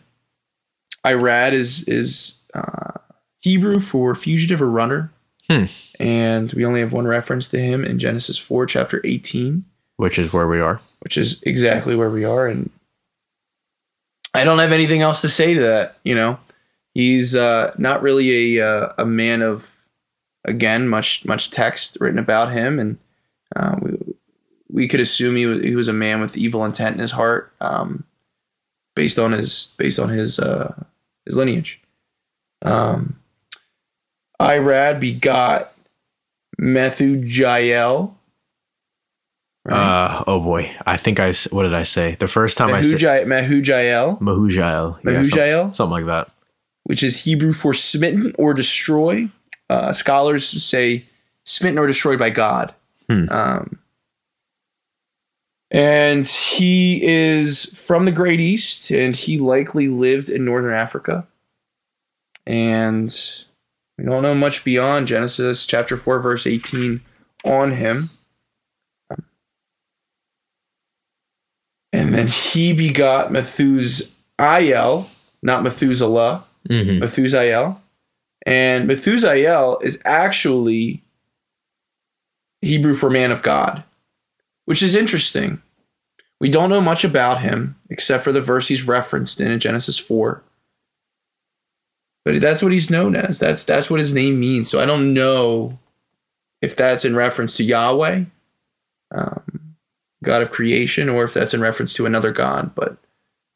Irad 1.04 1.52
is 1.52 1.84
is 1.84 2.38
uh, 2.54 2.92
Hebrew 3.40 3.80
for 3.80 4.14
fugitive 4.14 4.60
or 4.60 4.68
runner, 4.70 5.12
Hmm. 5.48 5.64
and 6.00 6.52
we 6.52 6.64
only 6.64 6.80
have 6.80 6.92
one 6.92 7.06
reference 7.06 7.48
to 7.48 7.58
him 7.58 7.84
in 7.84 7.98
Genesis 7.98 8.38
four, 8.38 8.66
chapter 8.66 9.00
eighteen, 9.04 9.64
Which 9.96 10.18
is 10.18 10.32
where 10.32 10.48
we 10.48 10.60
are. 10.60 10.80
which 11.00 11.16
is 11.16 11.42
exactly 11.44 11.94
where 11.94 12.10
we 12.10 12.24
are. 12.24 12.46
And 12.46 12.70
I 14.36 14.44
don't 14.44 14.58
have 14.58 14.72
anything 14.72 15.02
else 15.02 15.20
to 15.22 15.28
say 15.28 15.54
to 15.54 15.60
that. 15.60 15.98
You 16.04 16.14
know, 16.14 16.38
he's 16.94 17.34
uh, 17.34 17.74
not 17.78 18.02
really 18.02 18.58
a 18.58 18.66
uh, 18.66 18.92
a 18.98 19.04
man 19.04 19.42
of 19.42 19.76
again 20.44 20.88
much 20.88 21.24
much 21.24 21.50
text 21.50 21.96
written 22.00 22.18
about 22.18 22.52
him, 22.52 22.78
and 22.78 22.98
uh, 23.54 23.76
we 23.80 23.98
we 24.68 24.88
could 24.88 25.00
assume 25.00 25.36
he 25.36 25.46
was 25.46 25.62
he 25.62 25.76
was 25.76 25.88
a 25.88 25.92
man 25.92 26.20
with 26.20 26.36
evil 26.36 26.64
intent 26.64 26.94
in 26.94 27.00
his 27.00 27.12
heart, 27.12 27.52
um, 27.60 28.04
based 28.94 29.18
on 29.18 29.32
his 29.32 29.72
based 29.76 29.98
on 29.98 30.08
his 30.08 30.38
uh, 30.38 30.74
his 31.24 31.36
lineage. 31.36 31.82
Um, 32.62 33.18
Irad 34.40 35.00
begot 35.00 35.72
Methujael. 39.66 40.20
Uh 40.20 40.24
oh 40.26 40.40
boy. 40.40 40.74
I 40.86 40.96
think 40.96 41.18
I 41.20 41.32
what 41.50 41.64
did 41.64 41.74
I 41.74 41.82
say? 41.82 42.14
The 42.14 42.28
first 42.28 42.56
time 42.56 42.72
I 42.74 42.80
said 42.82 42.98
Mehujael, 42.98 43.24
Mehujael, 43.26 44.20
Mahujael. 44.20 44.98
Yeah, 45.04 45.10
Mehujael? 45.10 45.62
some- 45.64 45.72
something 45.72 45.92
like 45.92 46.06
that. 46.06 46.30
which 46.84 47.02
is 47.02 47.22
Hebrew 47.24 47.52
for 47.52 47.74
smitten 47.74 48.32
or 48.38 48.54
destroy. 48.54 49.28
Uh, 49.68 49.92
scholars 49.92 50.46
say 50.62 51.04
smitten 51.44 51.78
or 51.78 51.86
destroyed 51.88 52.18
by 52.18 52.30
God. 52.30 52.72
Hmm. 53.08 53.28
Um, 53.30 53.78
and 55.70 56.26
he 56.26 57.00
is 57.04 57.64
from 57.76 58.04
the 58.04 58.12
Great 58.12 58.40
East, 58.40 58.90
and 58.92 59.16
he 59.16 59.38
likely 59.38 59.88
lived 59.88 60.28
in 60.28 60.44
Northern 60.44 60.72
Africa. 60.72 61.26
And 62.46 63.08
we 63.98 64.04
don't 64.04 64.22
know 64.22 64.34
much 64.34 64.64
beyond 64.64 65.08
Genesis 65.08 65.66
chapter 65.66 65.96
4, 65.96 66.20
verse 66.20 66.46
18 66.46 67.00
on 67.44 67.72
him. 67.72 68.10
And 71.92 72.12
then 72.12 72.26
he 72.26 72.72
begot 72.72 73.30
Methusael, 73.30 75.06
not 75.42 75.62
Methuselah, 75.62 76.44
Mm-hmm. 76.68 77.02
Methusael. 77.02 77.78
And 78.44 78.88
Methusael 78.88 79.82
is 79.82 80.00
actually 80.04 81.02
Hebrew 82.62 82.94
for 82.94 83.10
man 83.10 83.32
of 83.32 83.42
God, 83.42 83.82
which 84.64 84.82
is 84.82 84.94
interesting. 84.94 85.62
We 86.40 86.48
don't 86.48 86.70
know 86.70 86.80
much 86.80 87.04
about 87.04 87.40
him 87.40 87.76
except 87.88 88.24
for 88.24 88.32
the 88.32 88.40
verse 88.40 88.68
he's 88.68 88.86
referenced 88.86 89.40
in 89.40 89.50
in 89.50 89.60
Genesis 89.60 89.98
4. 89.98 90.42
But 92.24 92.40
that's 92.40 92.62
what 92.62 92.72
he's 92.72 92.90
known 92.90 93.14
as. 93.14 93.38
That's 93.38 93.64
that's 93.64 93.88
what 93.88 94.00
his 94.00 94.12
name 94.12 94.40
means. 94.40 94.68
So 94.68 94.80
I 94.80 94.84
don't 94.84 95.14
know 95.14 95.78
if 96.60 96.74
that's 96.74 97.04
in 97.04 97.14
reference 97.14 97.56
to 97.56 97.64
Yahweh, 97.64 98.24
um, 99.12 99.55
God 100.26 100.42
of 100.42 100.50
creation, 100.50 101.08
or 101.08 101.24
if 101.24 101.32
that's 101.32 101.54
in 101.54 101.60
reference 101.60 101.94
to 101.94 102.06
another 102.06 102.32
God. 102.32 102.74
But 102.74 102.98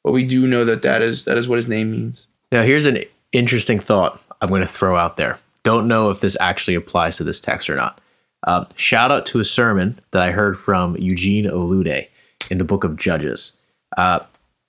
but 0.02 0.12
we 0.12 0.24
do 0.24 0.46
know 0.46 0.64
that 0.64 0.82
that 0.82 1.02
is 1.02 1.24
that 1.26 1.36
is 1.36 1.48
what 1.48 1.56
his 1.56 1.68
name 1.68 1.90
means. 1.90 2.28
Now, 2.50 2.62
here's 2.62 2.86
an 2.86 2.98
interesting 3.32 3.78
thought 3.78 4.22
I'm 4.40 4.48
going 4.48 4.62
to 4.62 4.66
throw 4.66 4.96
out 4.96 5.16
there. 5.16 5.38
Don't 5.62 5.88
know 5.88 6.10
if 6.10 6.20
this 6.20 6.36
actually 6.40 6.74
applies 6.74 7.16
to 7.18 7.24
this 7.24 7.40
text 7.40 7.68
or 7.68 7.76
not. 7.76 8.00
Um, 8.46 8.66
shout 8.74 9.10
out 9.10 9.26
to 9.26 9.40
a 9.40 9.44
sermon 9.44 10.00
that 10.12 10.22
I 10.22 10.30
heard 10.30 10.58
from 10.58 10.96
Eugene 10.96 11.44
Olude 11.44 12.08
in 12.50 12.58
the 12.58 12.64
book 12.64 12.84
of 12.84 12.96
Judges. 12.96 13.52
Uh, 13.96 14.20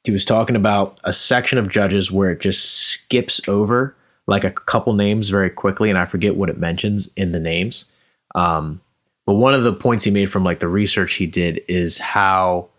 he 0.04 0.12
was 0.12 0.26
talking 0.26 0.58
about 0.58 1.00
a 1.04 1.14
section 1.14 1.58
of 1.58 1.70
Judges 1.70 2.12
where 2.12 2.32
it 2.32 2.42
just 2.42 2.66
skips 2.66 3.48
over 3.48 3.96
like 4.28 4.44
a 4.44 4.52
couple 4.52 4.94
names 4.94 5.30
very 5.30 5.50
quickly, 5.50 5.90
and 5.90 5.98
I 5.98 6.06
forget 6.06 6.36
what 6.36 6.50
it 6.50 6.58
mentions 6.58 7.10
in 7.16 7.32
the 7.32 7.40
names. 7.40 7.86
Um, 8.36 8.82
but 9.26 9.36
one 9.36 9.54
of 9.54 9.64
the 9.64 9.74
points 9.74 10.04
he 10.04 10.12
made 10.12 10.32
from 10.32 10.44
like 10.44 10.60
the 10.60 10.68
research 10.68 11.14
he 11.14 11.28
did 11.28 11.62
is 11.68 11.98
how 12.00 12.70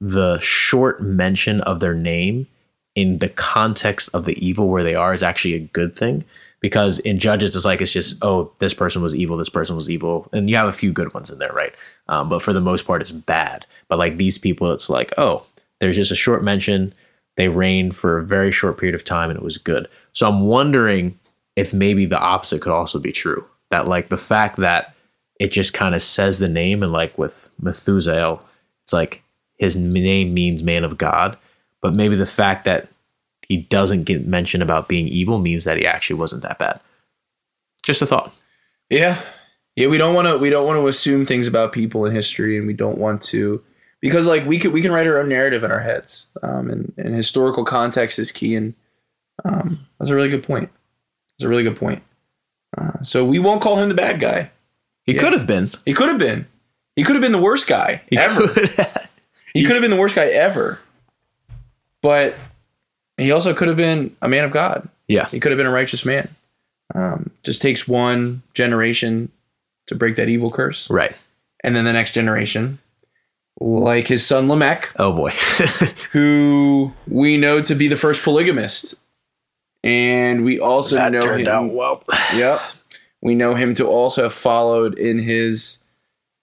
the 0.00 0.38
short 0.40 1.02
mention 1.02 1.60
of 1.62 1.80
their 1.80 1.94
name 1.94 2.46
in 2.94 3.18
the 3.18 3.28
context 3.28 4.08
of 4.12 4.24
the 4.24 4.44
evil 4.44 4.68
where 4.68 4.82
they 4.82 4.94
are 4.94 5.14
is 5.14 5.22
actually 5.22 5.54
a 5.54 5.60
good 5.60 5.94
thing. 5.94 6.24
Because 6.60 6.98
in 6.98 7.18
judges 7.18 7.56
it's 7.56 7.64
like 7.64 7.80
it's 7.80 7.90
just 7.90 8.22
oh 8.22 8.52
this 8.58 8.74
person 8.74 9.00
was 9.00 9.14
evil 9.14 9.36
this 9.36 9.48
person 9.48 9.76
was 9.76 9.90
evil. 9.90 10.28
And 10.32 10.50
you 10.50 10.56
have 10.56 10.68
a 10.68 10.72
few 10.72 10.92
good 10.92 11.14
ones 11.14 11.30
in 11.30 11.38
there 11.38 11.52
right? 11.52 11.74
Um, 12.08 12.28
but 12.28 12.42
for 12.42 12.52
the 12.52 12.60
most 12.60 12.86
part 12.86 13.00
it's 13.00 13.12
bad. 13.12 13.64
But 13.88 13.98
like 13.98 14.16
these 14.16 14.36
people 14.36 14.70
it's 14.72 14.90
like 14.90 15.12
oh 15.16 15.46
there's 15.78 15.96
just 15.96 16.12
a 16.12 16.16
short 16.16 16.44
mention. 16.44 16.92
They 17.36 17.48
reigned 17.48 17.96
for 17.96 18.18
a 18.18 18.26
very 18.26 18.52
short 18.52 18.76
period 18.76 18.94
of 18.94 19.04
time 19.04 19.30
and 19.30 19.38
it 19.38 19.42
was 19.42 19.56
good. 19.56 19.88
So 20.12 20.28
i'm 20.28 20.40
wondering 20.40 21.18
if 21.56 21.72
maybe 21.72 22.04
the 22.04 22.20
opposite 22.20 22.60
could 22.60 22.72
also 22.72 22.98
be 22.98 23.12
true. 23.12 23.46
That 23.70 23.88
like 23.88 24.08
the 24.08 24.18
fact 24.18 24.56
that 24.56 24.94
it 25.40 25.50
just 25.50 25.74
kind 25.74 25.96
of 25.96 26.02
says 26.02 26.38
the 26.38 26.48
name 26.48 26.84
and 26.84 26.92
like 26.92 27.18
with 27.18 27.50
methusael 27.60 28.44
it's 28.84 28.92
like 28.92 29.24
his 29.58 29.74
name 29.74 30.32
means 30.32 30.62
man 30.62 30.84
of 30.84 30.96
god 30.96 31.36
but 31.80 31.94
maybe 31.94 32.14
the 32.14 32.26
fact 32.26 32.64
that 32.64 32.88
he 33.50 33.56
doesn't 33.56 34.04
get 34.04 34.28
mentioned 34.28 34.62
about 34.62 34.86
being 34.86 35.08
evil 35.08 35.40
means 35.40 35.64
that 35.64 35.76
he 35.76 35.84
actually 35.84 36.14
wasn't 36.14 36.42
that 36.42 36.60
bad. 36.60 36.80
Just 37.82 38.00
a 38.00 38.06
thought. 38.06 38.32
Yeah. 38.88 39.20
Yeah, 39.74 39.88
we 39.88 39.98
don't 39.98 40.14
want 40.14 40.28
to 40.28 40.38
we 40.38 40.50
don't 40.50 40.68
want 40.68 40.78
to 40.78 40.86
assume 40.86 41.26
things 41.26 41.48
about 41.48 41.72
people 41.72 42.04
in 42.04 42.14
history 42.14 42.56
and 42.56 42.68
we 42.68 42.74
don't 42.74 42.98
want 42.98 43.22
to 43.22 43.60
because 44.00 44.28
like 44.28 44.46
we 44.46 44.60
could 44.60 44.72
we 44.72 44.80
can 44.80 44.92
write 44.92 45.08
our 45.08 45.18
own 45.18 45.28
narrative 45.28 45.64
in 45.64 45.72
our 45.72 45.80
heads. 45.80 46.28
Um 46.44 46.70
and, 46.70 46.92
and 46.96 47.12
historical 47.12 47.64
context 47.64 48.20
is 48.20 48.30
key 48.30 48.54
and 48.54 48.74
um 49.44 49.84
that's 49.98 50.12
a 50.12 50.14
really 50.14 50.28
good 50.28 50.44
point. 50.44 50.70
That's 51.32 51.46
a 51.46 51.48
really 51.48 51.64
good 51.64 51.76
point. 51.76 52.04
Uh, 52.78 53.02
so 53.02 53.24
we 53.24 53.40
won't 53.40 53.62
call 53.62 53.78
him 53.78 53.88
the 53.88 53.96
bad 53.96 54.20
guy. 54.20 54.52
He 55.10 55.16
Yeah. 55.16 55.22
could 55.22 55.32
have 55.32 55.46
been. 55.46 55.70
He 55.84 55.92
could 55.92 56.08
have 56.08 56.18
been. 56.18 56.46
He 56.96 57.02
could 57.02 57.14
have 57.16 57.22
been 57.22 57.32
the 57.32 57.38
worst 57.38 57.66
guy 57.66 58.02
He 58.08 58.16
ever. 58.18 58.46
could. 58.48 58.70
He 59.54 59.64
could 59.64 59.72
have 59.72 59.80
been 59.82 59.90
the 59.90 59.96
worst 59.96 60.14
guy 60.14 60.26
ever. 60.26 60.78
But 62.02 62.34
he 63.16 63.32
also 63.32 63.52
could 63.54 63.68
have 63.68 63.76
been 63.76 64.16
a 64.22 64.28
man 64.28 64.44
of 64.44 64.50
God. 64.52 64.88
yeah. 65.08 65.26
He 65.28 65.40
could 65.40 65.50
have 65.52 65.56
been 65.56 65.66
a 65.66 65.70
righteous 65.72 66.04
man. 66.04 66.28
Um, 66.94 67.30
just 67.42 67.60
takes 67.62 67.86
one 67.88 68.42
generation 68.54 69.30
to 69.86 69.94
break 69.94 70.16
that 70.16 70.28
evil 70.28 70.50
curse, 70.50 70.88
Right. 70.90 71.14
and 71.64 71.74
then 71.76 71.84
the 71.84 71.92
next 71.92 72.12
generation, 72.12 72.78
like 73.60 74.06
his 74.08 74.24
son 74.26 74.48
Lamech, 74.48 74.90
Oh 74.96 75.12
boy. 75.12 75.30
who 76.12 76.92
we 77.08 77.36
know 77.36 77.60
to 77.62 77.74
be 77.74 77.86
the 77.88 77.96
first 77.96 78.22
polygamist, 78.22 78.94
and 79.84 80.44
we 80.44 80.58
also 80.60 81.08
know 81.08 81.34
him. 81.34 81.74
well. 81.74 82.02
Yep, 82.34 82.60
we 83.22 83.34
know 83.34 83.54
him 83.54 83.74
to 83.74 83.86
also 83.86 84.24
have 84.24 84.34
followed 84.34 84.98
in 84.98 85.18
his, 85.18 85.84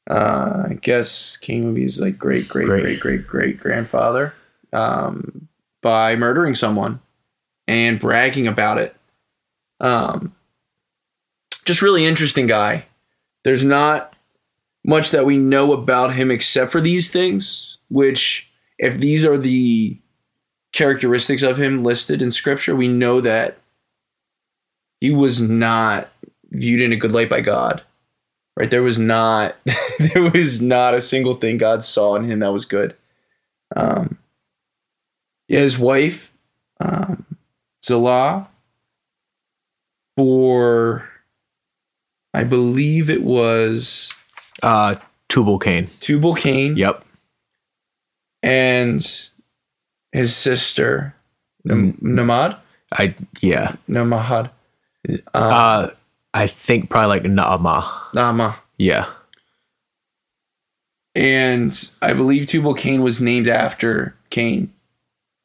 uh, 0.09 0.65
I 0.69 0.73
guess 0.81 1.37
King 1.37 1.73
be 1.73 1.81
his 1.81 1.99
like 1.99 2.17
great 2.17 2.47
great 2.47 2.67
Great. 2.67 2.81
great 2.81 2.99
great 2.99 3.27
great 3.27 3.59
grandfather, 3.59 4.33
um, 4.73 5.47
by 5.81 6.15
murdering 6.15 6.55
someone 6.55 6.99
and 7.67 7.99
bragging 7.99 8.47
about 8.47 8.77
it. 8.77 8.95
Um, 9.79 10.35
just 11.65 11.81
really 11.81 12.05
interesting 12.05 12.47
guy. 12.47 12.85
There's 13.43 13.63
not 13.63 14.13
much 14.85 15.11
that 15.11 15.25
we 15.25 15.37
know 15.37 15.73
about 15.73 16.13
him 16.13 16.31
except 16.31 16.71
for 16.71 16.81
these 16.81 17.09
things, 17.11 17.77
which 17.89 18.49
if 18.79 18.99
these 18.99 19.25
are 19.25 19.37
the 19.37 19.97
characteristics 20.71 21.43
of 21.43 21.57
him 21.57 21.83
listed 21.83 22.21
in 22.21 22.31
scripture, 22.31 22.75
we 22.75 22.87
know 22.87 23.19
that 23.21 23.57
he 25.01 25.11
was 25.11 25.41
not 25.41 26.09
viewed 26.51 26.81
in 26.81 26.93
a 26.93 26.97
good 26.97 27.11
light 27.11 27.29
by 27.29 27.41
God. 27.41 27.81
Right? 28.55 28.69
There 28.71 28.83
was 28.83 28.97
not 28.99 29.55
there 30.13 30.31
was 30.31 30.61
not 30.61 30.93
a 30.93 31.01
single 31.01 31.35
thing 31.35 31.57
God 31.57 31.83
saw 31.83 32.15
in 32.15 32.23
him 32.23 32.39
that 32.39 32.51
was 32.53 32.65
good. 32.65 32.95
Um 33.75 34.17
yeah, 35.47 35.59
his 35.59 35.77
wife, 35.79 36.31
um, 36.81 37.25
Zillah, 37.85 38.49
for 40.15 41.09
I 42.33 42.43
believe 42.43 43.09
it 43.09 43.23
was 43.23 44.13
Uh, 44.61 44.95
Tubal 45.29 45.59
Cain. 45.59 45.89
Tubal 45.99 46.33
Cain 46.35 46.75
Yep. 46.77 47.05
and 48.43 49.29
his 50.11 50.35
sister 50.35 51.13
Nam- 51.63 51.97
Namad. 52.01 52.57
I 52.91 53.15
yeah. 53.41 53.75
Namahad. 53.89 54.49
Uh, 55.09 55.37
Uh, 55.37 55.89
I 56.33 56.47
think 56.47 56.89
probably 56.89 57.07
like 57.19 57.23
Naama. 57.23 58.13
Nama. 58.13 58.55
Yeah. 58.77 59.07
and 61.15 61.91
I 62.01 62.13
believe 62.13 62.45
Tubal 62.45 62.73
Cain 62.75 63.01
was 63.01 63.19
named 63.19 63.47
after 63.47 64.15
Cain. 64.29 64.71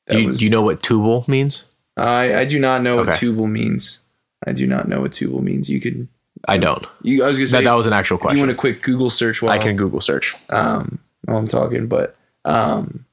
Do 0.09 0.21
you, 0.21 0.35
do 0.35 0.45
you 0.45 0.51
know 0.51 0.63
what 0.63 0.83
tubal 0.83 1.25
means? 1.29 1.65
I 1.97 2.35
I 2.41 2.45
do 2.45 2.59
not 2.59 2.83
know 2.83 2.97
what 2.97 3.09
Okay. 3.09 3.19
Tubal 3.19 3.47
means. 3.47 4.01
I 4.47 4.53
do 4.53 4.67
not 4.67 4.89
know 4.89 5.01
what 5.01 5.13
Tubal 5.13 5.41
means. 5.43 5.71
You 5.71 5.81
could 5.81 6.09
I 6.47 6.59
don't. 6.59 6.85
you 7.03 7.25
I 7.25 7.29
was 7.29 7.39
gonna 7.39 7.47
say 7.47 7.59
That, 7.59 7.65
that 7.71 7.75
was 7.75 7.87
an 7.87 7.93
actual 7.93 8.17
if 8.17 8.21
you 8.21 8.23
question. 8.23 8.41
want 8.41 8.51
a 8.51 8.55
quick 8.55 8.83
Google 8.83 9.09
search 9.11 9.41
while 9.41 9.53
I 9.53 9.59
can 9.59 9.77
Google 9.77 10.01
search. 10.01 10.35
um 10.51 10.99
while 11.25 11.39
I'm 11.39 11.49
talking, 11.49 11.87
but 11.87 12.17
um 12.45 13.07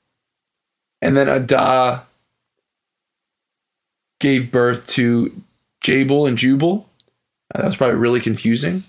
and 1.02 1.16
then 1.16 1.30
Adah 1.30 2.02
gave 4.20 4.52
birth 4.52 4.86
to 4.88 5.42
Jabal 5.82 6.26
and 6.26 6.38
Jubal. 6.38 6.89
Uh, 7.54 7.60
that 7.62 7.66
was 7.68 7.76
probably 7.78 7.98
really 7.98 8.20
confusing. 8.22 8.84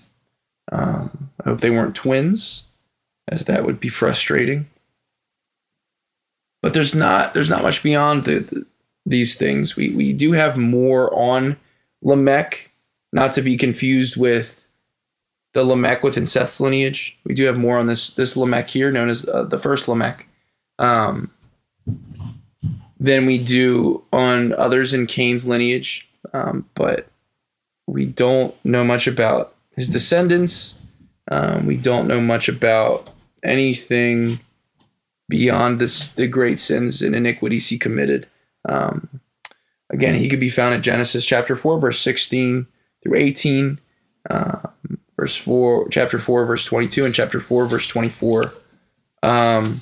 Um, 0.71 1.29
I 1.43 1.49
hope 1.49 1.61
they 1.61 1.71
weren't 1.71 1.95
twins, 1.95 2.63
as 3.27 3.45
that 3.45 3.65
would 3.65 3.79
be 3.79 3.89
frustrating. 3.89 4.69
But 6.61 6.73
there's 6.73 6.93
not 6.93 7.33
there's 7.33 7.49
not 7.49 7.63
much 7.63 7.81
beyond 7.83 8.23
the, 8.25 8.39
the- 8.39 8.65
these 9.05 9.35
things. 9.35 9.75
We 9.75 9.89
we 9.89 10.13
do 10.13 10.33
have 10.33 10.57
more 10.57 11.11
on 11.13 11.57
Lamech, 12.03 12.71
not 13.11 13.33
to 13.33 13.41
be 13.41 13.57
confused 13.57 14.15
with 14.15 14.67
the 15.53 15.63
Lamech 15.63 16.03
within 16.03 16.27
Seth's 16.27 16.61
lineage. 16.61 17.17
We 17.25 17.33
do 17.33 17.45
have 17.45 17.57
more 17.57 17.79
on 17.79 17.87
this 17.87 18.11
this 18.11 18.37
Lamech 18.37 18.69
here, 18.69 18.91
known 18.91 19.09
as 19.09 19.27
uh, 19.27 19.41
the 19.43 19.57
first 19.57 19.87
Lamech, 19.87 20.27
um, 20.77 21.31
than 22.99 23.25
we 23.25 23.39
do 23.43 24.03
on 24.13 24.53
others 24.53 24.93
in 24.93 25.07
Cain's 25.07 25.47
lineage. 25.47 26.07
Um, 26.31 26.69
but 26.75 27.07
we 27.91 28.05
don't 28.05 28.55
know 28.63 28.83
much 28.83 29.05
about 29.05 29.53
his 29.75 29.89
descendants. 29.89 30.77
Um, 31.29 31.65
we 31.65 31.75
don't 31.75 32.07
know 32.07 32.21
much 32.21 32.47
about 32.47 33.09
anything 33.43 34.39
beyond 35.27 35.79
this 35.79 36.07
the 36.07 36.27
great 36.27 36.57
sins 36.57 37.01
and 37.01 37.15
iniquities 37.15 37.67
he 37.67 37.77
committed. 37.77 38.27
Um, 38.67 39.21
again, 39.89 40.15
he 40.15 40.29
could 40.29 40.39
be 40.39 40.49
found 40.49 40.73
at 40.73 40.81
Genesis 40.81 41.25
chapter 41.25 41.55
four, 41.55 41.79
verse 41.79 41.99
sixteen 41.99 42.67
through 43.03 43.17
eighteen 43.17 43.79
verse 45.17 45.35
4 45.35 45.89
chapter 45.89 46.17
4 46.17 46.45
verse 46.45 46.65
22 46.65 47.05
and 47.05 47.13
chapter 47.13 47.39
4 47.39 47.65
verse 47.65 47.87
24 47.87 48.53
um 49.23 49.81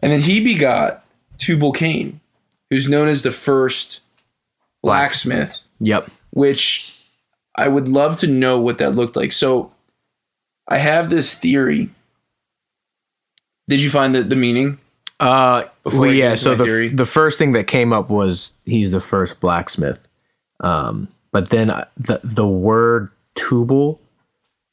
and 0.00 0.12
then 0.12 0.20
he 0.20 0.42
begot 0.42 1.04
tubal 1.36 1.72
cain 1.72 2.20
who's 2.70 2.88
known 2.88 3.08
as 3.08 3.22
the 3.22 3.32
first 3.32 4.00
blacksmith 4.82 5.58
Yep. 5.80 6.10
Which 6.36 6.94
i 7.54 7.66
would 7.66 7.88
love 7.88 8.18
to 8.18 8.26
know 8.26 8.60
what 8.60 8.76
that 8.78 8.94
looked 8.94 9.16
like 9.16 9.32
so 9.32 9.72
i 10.68 10.76
have 10.76 11.08
this 11.08 11.34
theory 11.34 11.88
did 13.68 13.82
you 13.82 13.90
find 13.90 14.14
the, 14.14 14.22
the 14.22 14.36
meaning 14.36 14.78
Uh, 15.18 15.64
well, 15.84 16.12
yeah. 16.12 16.34
So 16.34 16.54
the 16.54 16.64
theory. 16.64 16.88
the 16.88 17.06
first 17.06 17.38
thing 17.38 17.52
that 17.54 17.66
came 17.66 17.90
up 17.90 18.10
was 18.10 18.58
he's 18.66 18.90
the 18.92 19.00
first 19.00 19.40
blacksmith. 19.40 20.06
Um, 20.60 21.08
but 21.32 21.48
then 21.48 21.70
uh, 21.70 21.86
the 21.96 22.20
the 22.22 22.46
word 22.46 23.08
tubal 23.34 23.98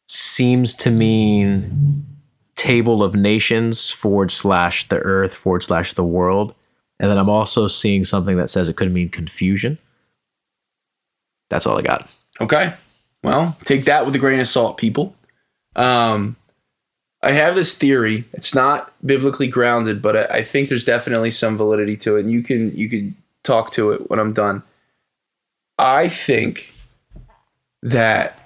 seems 0.07 0.75
to 0.75 0.91
mean 0.91 2.05
table 2.57 3.01
of 3.03 3.15
nations 3.15 3.89
forward 3.89 4.31
slash 4.31 4.87
the 4.89 4.99
earth 4.99 5.33
forward 5.33 5.63
slash 5.63 5.93
the 5.93 6.03
world, 6.03 6.53
and 6.99 7.09
then 7.09 7.17
I'm 7.17 7.29
also 7.29 7.67
seeing 7.67 8.03
something 8.03 8.35
that 8.35 8.49
says 8.49 8.67
it 8.67 8.75
could 8.75 8.91
mean 8.91 9.07
confusion. 9.09 9.77
That's 11.49 11.65
all 11.65 11.77
I 11.77 11.81
got. 11.81 12.09
Okay. 12.41 12.73
Well, 13.23 13.57
take 13.63 13.85
that 13.85 14.05
with 14.05 14.15
a 14.15 14.19
grain 14.19 14.39
of 14.39 14.47
salt, 14.47 14.77
people. 14.77 15.15
Um, 15.75 16.35
I 17.21 17.31
have 17.31 17.55
this 17.55 17.75
theory. 17.77 18.25
It's 18.33 18.53
not 18.53 18.91
biblically 19.05 19.47
grounded, 19.47 20.01
but 20.01 20.17
I, 20.17 20.37
I 20.37 20.41
think 20.43 20.67
there's 20.67 20.85
definitely 20.85 21.29
some 21.29 21.57
validity 21.57 21.95
to 21.97 22.17
it. 22.17 22.21
And 22.21 22.31
you 22.31 22.43
can 22.43 22.75
you 22.75 22.89
can 22.89 23.15
talk 23.43 23.71
to 23.71 23.91
it 23.91 24.09
when 24.09 24.19
I'm 24.19 24.33
done. 24.33 24.63
I 25.79 26.09
think 26.09 26.73
that, 27.81 28.37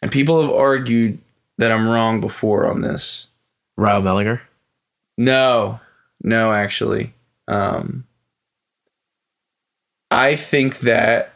and 0.00 0.10
people 0.10 0.40
have 0.40 0.50
argued 0.50 1.18
that 1.58 1.72
I'm 1.72 1.88
wrong 1.88 2.20
before 2.20 2.70
on 2.70 2.80
this. 2.80 3.28
Ryle 3.76 4.02
Mellinger. 4.02 4.40
No, 5.16 5.80
no, 6.22 6.52
actually. 6.52 7.12
Um, 7.48 8.06
I 10.10 10.36
think 10.36 10.80
that 10.80 11.32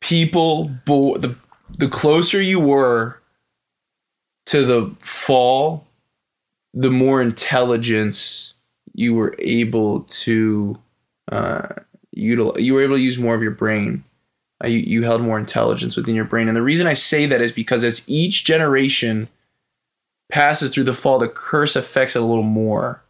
people, 0.00 0.70
bo- 0.84 1.18
the 1.18 1.34
the 1.78 1.88
closer 1.88 2.40
you 2.40 2.60
were 2.60 3.20
to 4.46 4.64
the 4.64 4.94
fall, 5.00 5.86
the 6.74 6.90
more 6.90 7.22
intelligence 7.22 8.54
you 8.94 9.14
were 9.14 9.36
able 9.38 10.00
to 10.00 10.78
uh, 11.30 11.68
utilize. 12.12 12.62
You 12.62 12.74
were 12.74 12.82
able 12.82 12.96
to 12.96 13.02
use 13.02 13.18
more 13.18 13.34
of 13.34 13.42
your 13.42 13.52
brain. 13.52 14.04
Uh, 14.62 14.68
you, 14.68 14.78
you 14.78 15.02
held 15.04 15.22
more 15.22 15.38
intelligence 15.38 15.96
within 15.96 16.14
your 16.14 16.24
brain, 16.24 16.48
and 16.48 16.56
the 16.56 16.62
reason 16.62 16.86
I 16.86 16.92
say 16.92 17.26
that 17.26 17.40
is 17.40 17.52
because 17.52 17.84
as 17.84 18.04
each 18.06 18.44
generation 18.44 19.28
passes 20.30 20.70
through 20.70 20.84
the 20.84 20.94
fall, 20.94 21.18
the 21.18 21.28
curse 21.28 21.76
affects 21.76 22.16
it 22.16 22.22
a 22.22 22.24
little 22.24 22.42
more. 22.42 23.02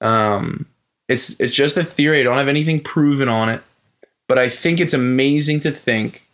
Um, 0.00 0.66
it's 1.08 1.38
it's 1.40 1.54
just 1.54 1.76
a 1.76 1.84
theory. 1.84 2.20
I 2.20 2.22
don't 2.22 2.36
have 2.36 2.48
anything 2.48 2.80
proven 2.80 3.28
on 3.28 3.48
it, 3.48 3.62
but 4.28 4.38
I 4.38 4.48
think 4.48 4.80
it's 4.80 4.94
amazing 4.94 5.60
to 5.60 5.70
think 5.70 6.28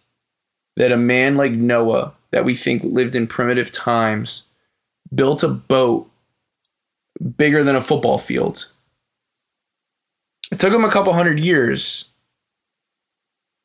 that 0.76 0.92
a 0.92 0.96
man 0.96 1.36
like 1.36 1.52
Noah, 1.52 2.14
that 2.30 2.44
we 2.44 2.54
think 2.54 2.82
lived 2.82 3.14
in 3.14 3.26
primitive 3.26 3.70
times, 3.70 4.44
built 5.14 5.42
a 5.42 5.48
boat 5.48 6.10
bigger 7.36 7.62
than 7.62 7.76
a 7.76 7.82
football 7.82 8.18
field. 8.18 8.68
It 10.50 10.58
took 10.58 10.72
him 10.72 10.84
a 10.84 10.90
couple 10.90 11.12
hundred 11.12 11.40
years, 11.40 12.06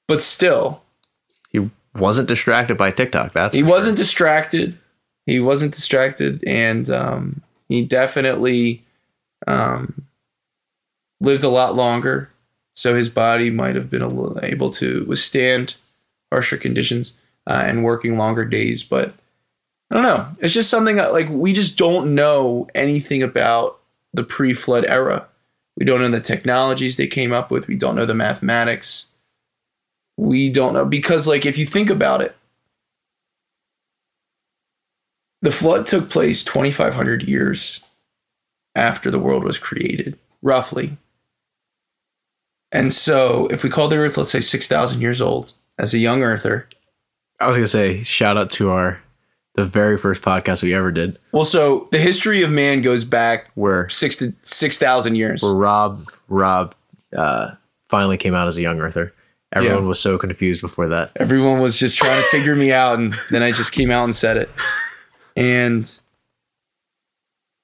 but 0.08 0.22
still, 0.22 0.82
He 1.52 1.70
wasn't 1.94 2.28
distracted 2.28 2.78
by 2.78 2.92
TikTok. 2.92 3.34
That's 3.34 3.54
he 3.54 3.64
wasn't 3.64 3.98
distracted. 3.98 4.78
He 5.26 5.40
wasn't 5.40 5.74
distracted, 5.74 6.44
and 6.48 6.90
um, 6.90 7.42
he 7.68 7.86
definitely 7.86 8.84
um, 9.46 10.06
lived 11.20 11.44
a 11.44 11.50
lot 11.50 11.76
longer. 11.76 12.30
So 12.78 12.94
his 12.94 13.10
body 13.10 13.50
might 13.50 13.74
have 13.74 13.90
been 13.90 14.04
able 14.44 14.70
to 14.70 15.04
withstand 15.06 15.78
harsher 16.32 16.58
conditions 16.58 17.18
uh, 17.48 17.64
and 17.66 17.84
working 17.84 18.20
longer 18.20 18.46
days. 18.46 18.84
But 18.84 19.16
I 19.90 19.96
don't 19.96 20.04
know. 20.04 20.28
It's 20.42 20.54
just 20.54 20.70
something 20.70 20.96
that, 20.98 21.12
like 21.12 21.28
we 21.28 21.54
just 21.54 21.76
don't 21.76 22.14
know 22.14 22.68
anything 22.76 23.24
about 23.24 23.80
the 24.14 24.24
pre-flood 24.24 24.86
era. 24.86 25.28
We 25.76 25.86
don't 25.86 26.02
know 26.02 26.10
the 26.10 26.22
technologies 26.22 26.98
they 26.98 27.08
came 27.08 27.34
up 27.34 27.50
with. 27.50 27.68
We 27.68 27.78
don't 27.78 27.96
know 27.96 28.06
the 28.06 28.14
mathematics. 28.14 29.08
We 30.16 30.52
don't 30.52 30.76
know 30.76 30.86
because, 30.86 31.28
like, 31.28 31.48
if 31.48 31.58
you 31.58 31.66
think 31.66 31.90
about 31.90 32.22
it, 32.22 32.36
the 35.42 35.52
flood 35.52 35.88
took 35.88 36.12
place 36.12 36.44
2,500 36.44 37.24
years 37.24 37.82
after 38.76 39.10
the 39.10 39.20
world 39.20 39.44
was 39.44 39.58
created, 39.58 40.20
roughly. 40.44 40.98
And 42.72 42.92
so, 42.92 43.48
if 43.48 43.64
we 43.64 43.70
call 43.70 43.88
the 43.88 43.96
Earth, 43.98 44.18
let's 44.18 44.30
say 44.32 44.42
6,000 44.42 45.00
years 45.02 45.22
old, 45.22 45.54
as 45.80 45.94
a 45.94 45.98
young 46.00 46.22
Earther, 46.24 46.68
I 47.40 47.48
was 47.48 47.56
gonna 47.56 47.68
say 47.68 48.04
shout 48.04 48.36
out 48.38 48.52
to 48.54 48.72
our 48.72 49.00
the 49.56 49.66
very 49.66 49.98
first 49.98 50.22
podcast 50.22 50.62
we 50.62 50.74
ever 50.74 50.92
did, 50.92 51.18
well, 51.32 51.44
so 51.46 51.88
the 51.92 51.98
history 52.00 52.44
of 52.44 52.52
man 52.52 52.82
goes 52.82 53.04
back 53.04 53.50
where 53.56 53.88
six 53.90 54.16
to 54.18 54.34
6,000 54.44 55.16
years. 55.16 55.42
where 55.42 55.54
Rob 55.54 56.12
Rob 56.28 56.76
uh, 57.16 57.52
finally 57.90 58.18
came 58.18 58.34
out 58.36 58.48
as 58.48 58.58
a 58.58 58.62
young 58.62 58.80
Earther. 58.80 59.14
Everyone 59.54 59.84
Yeah. 59.84 59.88
was 59.88 60.00
so 60.00 60.18
confused 60.18 60.62
before 60.62 60.90
that. 60.90 61.12
Everyone 61.16 61.60
was 61.62 61.78
just 61.78 61.98
trying 61.98 62.22
to 62.22 62.28
figure 62.32 62.56
me 62.56 62.72
out, 62.74 63.00
and 63.00 63.14
then 63.32 63.42
I 63.44 63.52
just 63.52 63.72
came 63.72 63.90
out 63.92 64.04
and 64.04 64.16
said 64.16 64.38
it. 64.38 64.50
And 65.36 65.90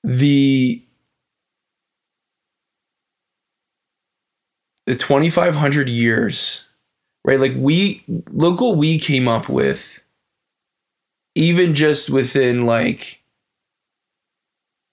the 0.04 0.82
the 4.86 4.96
2500 4.96 5.88
years 5.90 6.66
right 7.26 7.40
like 7.40 7.54
we 7.56 8.04
look 8.32 8.60
what 8.62 8.78
we 8.78 9.00
came 9.00 9.28
up 9.28 9.48
with 9.50 10.04
even 11.36 11.74
just 11.76 12.10
within 12.10 12.66
like 12.66 13.22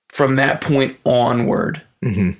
from 0.08 0.36
that 0.36 0.60
point 0.60 0.98
onward 1.04 1.82
mm-hmm. 2.04 2.30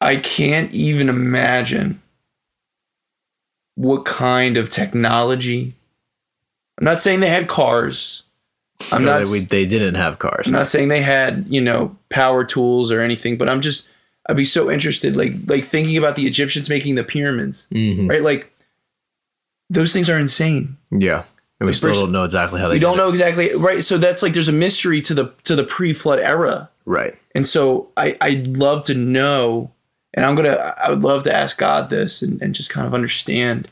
I 0.00 0.16
can't 0.16 0.72
even 0.72 1.08
imagine 1.08 2.00
what 3.74 4.04
kind 4.04 4.56
of 4.56 4.70
technology. 4.70 5.74
I'm 6.78 6.84
not 6.84 6.98
saying 6.98 7.20
they 7.20 7.28
had 7.28 7.48
cars. 7.48 8.22
I'm 8.90 9.04
No, 9.04 9.18
not. 9.18 9.24
they, 9.26 9.30
we, 9.30 9.38
they 9.40 9.66
didn't 9.66 9.96
have 9.96 10.18
cars. 10.18 10.46
I'm 10.46 10.52
not 10.52 10.66
saying 10.68 10.88
they 10.88 11.02
had 11.02 11.46
you 11.48 11.60
know 11.60 11.96
power 12.08 12.44
tools 12.44 12.90
or 12.90 13.00
anything. 13.00 13.36
But 13.36 13.48
I'm 13.50 13.60
just. 13.60 13.88
I'd 14.28 14.36
be 14.36 14.44
so 14.44 14.70
interested, 14.70 15.16
like 15.16 15.32
like 15.46 15.64
thinking 15.64 15.96
about 15.96 16.16
the 16.16 16.26
Egyptians 16.26 16.68
making 16.68 16.94
the 16.94 17.04
pyramids, 17.04 17.66
Mhm. 17.72 18.08
right? 18.08 18.22
Like 18.22 18.52
those 19.70 19.92
things 19.92 20.10
are 20.10 20.18
insane. 20.18 20.76
Yeah, 20.90 21.24
And 21.60 21.66
we 21.68 21.72
still 21.72 21.94
don't 21.94 22.12
know 22.12 22.24
exactly 22.24 22.60
how 22.60 22.68
they 22.68 22.74
we 22.74 22.80
don't 22.80 22.94
it. 22.94 23.02
know 23.02 23.08
exactly 23.08 23.54
right. 23.54 23.82
So 23.82 23.98
that's 23.98 24.22
like 24.22 24.32
there's 24.34 24.48
a 24.48 24.52
mystery 24.52 25.00
to 25.02 25.14
the 25.14 25.32
to 25.44 25.54
the 25.56 25.64
pre-flood 25.64 26.18
era. 26.20 26.68
Right. 26.84 27.16
And 27.34 27.46
so 27.46 27.88
I, 27.96 28.16
I'd 28.20 28.56
love 28.56 28.84
to 28.86 28.94
know, 28.94 29.70
and 30.14 30.26
I'm 30.26 30.34
gonna 30.34 30.74
I 30.82 30.90
would 30.90 31.02
love 31.02 31.22
to 31.24 31.34
ask 31.34 31.56
God 31.58 31.88
this 31.90 32.20
and, 32.22 32.40
and 32.42 32.54
just 32.54 32.70
kind 32.70 32.86
of 32.86 32.94
understand. 32.94 33.68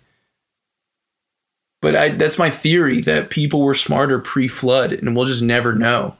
But 1.82 1.94
I 1.94 2.08
that's 2.10 2.38
my 2.38 2.50
theory 2.50 3.00
that 3.02 3.30
people 3.30 3.60
were 3.62 3.74
smarter 3.74 4.18
pre-flood 4.18 4.92
and 4.92 5.14
we'll 5.14 5.26
just 5.26 5.42
never 5.42 5.74
know. 5.74 6.16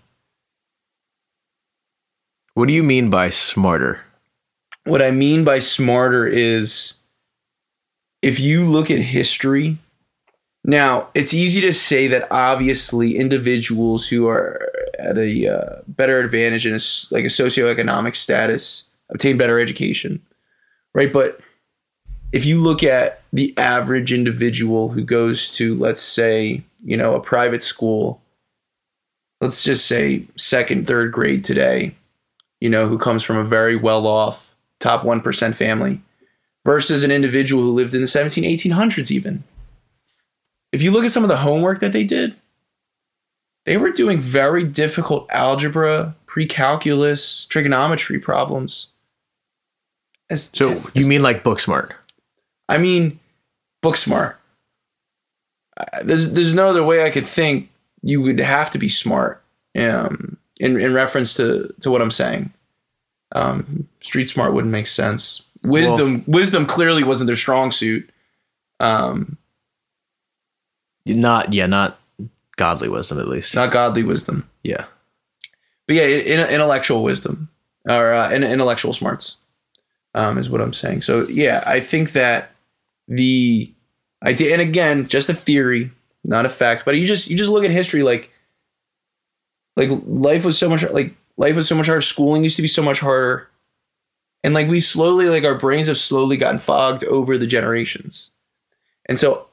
What 2.55 2.67
do 2.69 2.75
you 2.75 2.83
mean 2.83 3.09
by 3.11 3.29
smarter? 3.31 4.05
What 4.88 5.03
I 5.03 5.11
mean 5.11 5.44
by 5.44 5.59
smarter 5.59 6.27
is 6.27 6.94
if 8.22 8.40
you 8.40 8.64
look 8.64 8.90
at 8.90 9.01
history, 9.01 9.77
now 10.64 11.11
it's 11.12 11.35
easy 11.35 11.61
to 11.61 11.74
say 11.74 12.07
that 12.07 12.27
obviously 12.31 13.18
individuals 13.18 14.09
who 14.09 14.27
are 14.29 14.66
at 14.98 15.18
a 15.18 15.46
uh, 15.46 15.83
better 15.88 16.20
advantage 16.20 16.66
in 16.66 16.72
a, 16.72 16.81
like 17.11 17.27
a 17.27 17.29
socioeconomic 17.29 18.16
status 18.16 18.85
obtain 19.11 19.37
better 19.37 19.61
education, 19.61 20.22
right? 20.94 21.12
But 21.12 21.38
if 22.33 22.46
you 22.46 22.59
look 22.59 22.83
at 22.83 23.20
the 23.31 23.53
average 23.59 24.11
individual 24.11 24.88
who 24.88 25.05
goes 25.05 25.51
to, 25.57 25.74
let's 25.74 26.01
say, 26.01 26.62
you 26.83 26.96
know, 26.96 27.14
a 27.14 27.20
private 27.20 27.62
school, 27.62 28.22
let's 29.42 29.62
just 29.62 29.85
say 29.85 30.24
second, 30.38 30.87
third 30.87 31.12
grade 31.12 31.44
today, 31.44 31.94
you 32.59 32.70
know, 32.70 32.88
who 32.88 32.96
comes 32.96 33.22
from 33.22 33.37
a 33.37 33.44
very 33.44 33.77
well 33.77 34.07
off 34.07 34.48
top 34.81 35.03
1% 35.03 35.55
family 35.55 36.01
versus 36.64 37.03
an 37.03 37.11
individual 37.11 37.62
who 37.62 37.73
lived 37.73 37.95
in 37.95 38.01
the 38.01 38.07
17, 38.07 38.45
1800s, 38.45 39.11
even. 39.11 39.45
If 40.73 40.83
you 40.83 40.91
look 40.91 41.05
at 41.05 41.11
some 41.11 41.23
of 41.23 41.29
the 41.29 41.38
homework 41.38 41.81
that 41.81 41.93
they 41.93 42.05
did, 42.05 42.37
they 43.64 43.77
were 43.77 43.91
doing 43.91 44.19
very 44.19 44.64
difficult 44.64 45.29
algebra, 45.33 46.14
pre 46.27 46.47
calculus, 46.47 47.47
trigonometry 47.47 48.19
problems. 48.19 48.88
As, 50.31 50.51
So 50.53 50.83
you 50.95 51.07
mean 51.07 51.23
like 51.23 51.43
book 51.43 51.61
smart? 51.61 51.95
I 52.69 52.79
mean, 52.79 53.19
book 53.83 53.97
smart. 53.97 54.38
There's 56.03 56.33
there's 56.33 56.55
no 56.55 56.69
other 56.69 56.83
way 56.83 57.05
I 57.05 57.11
could 57.11 57.27
think 57.27 57.71
you 58.03 58.21
would 58.23 58.41
have 58.41 58.71
to 58.73 58.79
be 58.79 58.88
smart. 58.88 59.43
Um, 59.79 60.38
in 60.59 60.79
in 60.79 60.93
reference 60.93 61.35
to 61.35 61.73
to 61.81 61.91
what 61.91 62.03
I'm 62.03 62.11
saying, 62.11 62.53
um, 63.33 63.88
street 64.01 64.29
smart 64.31 64.55
wouldn't 64.55 64.73
make 64.73 64.87
sense. 64.87 65.43
Wisdom 65.62 66.25
wisdom 66.27 66.67
clearly 66.67 67.03
wasn't 67.03 67.27
their 67.27 67.37
strong 67.37 67.73
suit. 67.73 68.09
Um, 68.81 69.37
Not 71.05 71.53
yeah, 71.53 71.67
not 71.67 71.99
godly 72.57 72.88
wisdom 72.88 73.19
at 73.19 73.29
least. 73.29 73.55
not 73.55 73.71
godly 73.73 74.03
wisdom, 74.03 74.49
yeah. 74.62 74.85
but 75.87 75.97
yeah, 75.97 76.03
in, 76.05 76.49
intellectual 76.51 77.03
wisdom 77.03 77.49
or 77.88 78.12
uh, 78.12 78.31
in- 78.31 78.45
intellectual 78.45 78.93
smarts 78.93 79.37
um, 80.14 80.38
is 80.38 80.51
what 80.51 80.61
I'm 80.61 80.73
saying. 80.73 81.03
So 81.03 81.27
yeah, 81.29 81.62
I 81.67 81.81
think 81.81 82.12
that 82.12 82.51
the 83.09 83.73
idea, 84.25 84.53
and 84.53 84.62
again, 84.62 85.09
just 85.09 85.29
a 85.29 85.35
theory, 85.35 85.91
not 86.25 86.47
a 86.47 86.51
fact, 86.51 86.85
but 86.85 86.97
you 86.97 87.07
just 87.07 87.29
you 87.29 87.37
just 87.37 87.51
look 87.51 87.64
at 87.64 87.71
history, 87.71 88.03
like 88.03 88.31
like 89.77 89.91
life 90.07 90.45
was 90.45 90.59
so 90.59 90.69
much 90.69 90.83
like 90.91 91.14
life 91.38 91.57
was 91.57 91.66
so 91.66 91.74
much 91.74 91.87
harder. 91.87 92.03
Schooling 92.03 92.44
used 92.44 92.57
to 92.57 92.62
be 92.62 92.68
so 92.68 92.83
much 92.83 93.01
harder, 93.01 93.48
and 94.44 94.53
like 94.53 94.68
we 94.68 94.81
slowly 94.81 95.31
like 95.31 95.44
our 95.44 95.55
brains 95.55 95.88
have 95.88 95.96
slowly 95.96 96.37
gotten 96.37 96.59
fogged 96.59 97.05
over 97.05 97.38
the 97.38 97.46
generations, 97.46 98.31
and 99.07 99.18
so 99.18 99.46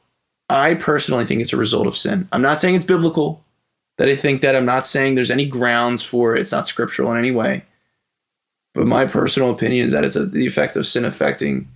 I 0.49 0.75
personally 0.75 1.23
think 1.23 1.41
it's 1.41 1.53
a 1.53 1.57
result 1.57 1.87
of 1.87 1.95
sin. 1.95 2.27
I'm 2.33 2.41
not 2.41 2.59
saying 2.59 2.75
it's 2.75 2.85
biblical. 2.85 3.41
That 3.97 4.09
I 4.09 4.15
think 4.17 4.41
that 4.41 4.57
I'm 4.57 4.65
not 4.65 4.85
saying 4.85 5.15
there's 5.15 5.31
any 5.31 5.45
grounds 5.45 6.01
for 6.01 6.35
it. 6.35 6.41
It's 6.41 6.51
not 6.51 6.67
scriptural 6.67 7.13
in 7.13 7.17
any 7.17 7.31
way. 7.31 7.63
But 8.73 8.87
my 8.87 9.05
personal 9.05 9.51
opinion 9.51 9.85
is 9.85 9.93
that 9.93 10.03
it's 10.03 10.17
a, 10.17 10.25
the 10.25 10.45
effect 10.45 10.75
of 10.75 10.85
sin 10.85 11.05
affecting 11.05 11.69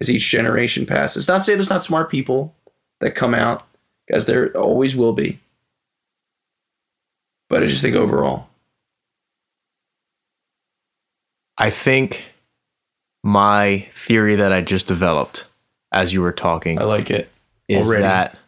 as 0.00 0.08
each 0.08 0.30
generation 0.30 0.86
passes. 0.86 1.28
Not 1.28 1.38
to 1.38 1.44
say 1.44 1.54
there's 1.54 1.68
not 1.68 1.82
smart 1.82 2.10
people 2.10 2.54
that 3.00 3.14
come 3.14 3.34
out, 3.34 3.66
as 4.10 4.24
there 4.24 4.50
always 4.56 4.96
will 4.96 5.12
be. 5.12 5.40
But 7.50 7.62
I 7.62 7.66
just 7.66 7.82
think 7.82 7.96
overall, 7.96 8.48
I 11.58 11.70
think 11.70 12.24
my 13.24 13.88
theory 13.90 14.36
that 14.36 14.52
I 14.52 14.60
just 14.60 14.86
developed 14.86 15.46
as 15.90 16.12
you 16.12 16.22
were 16.22 16.32
talking 16.32 16.78
I 16.80 16.84
like 16.84 17.10
it. 17.10 17.30
is 17.66 17.88
already. 17.88 18.02
that 18.02 18.38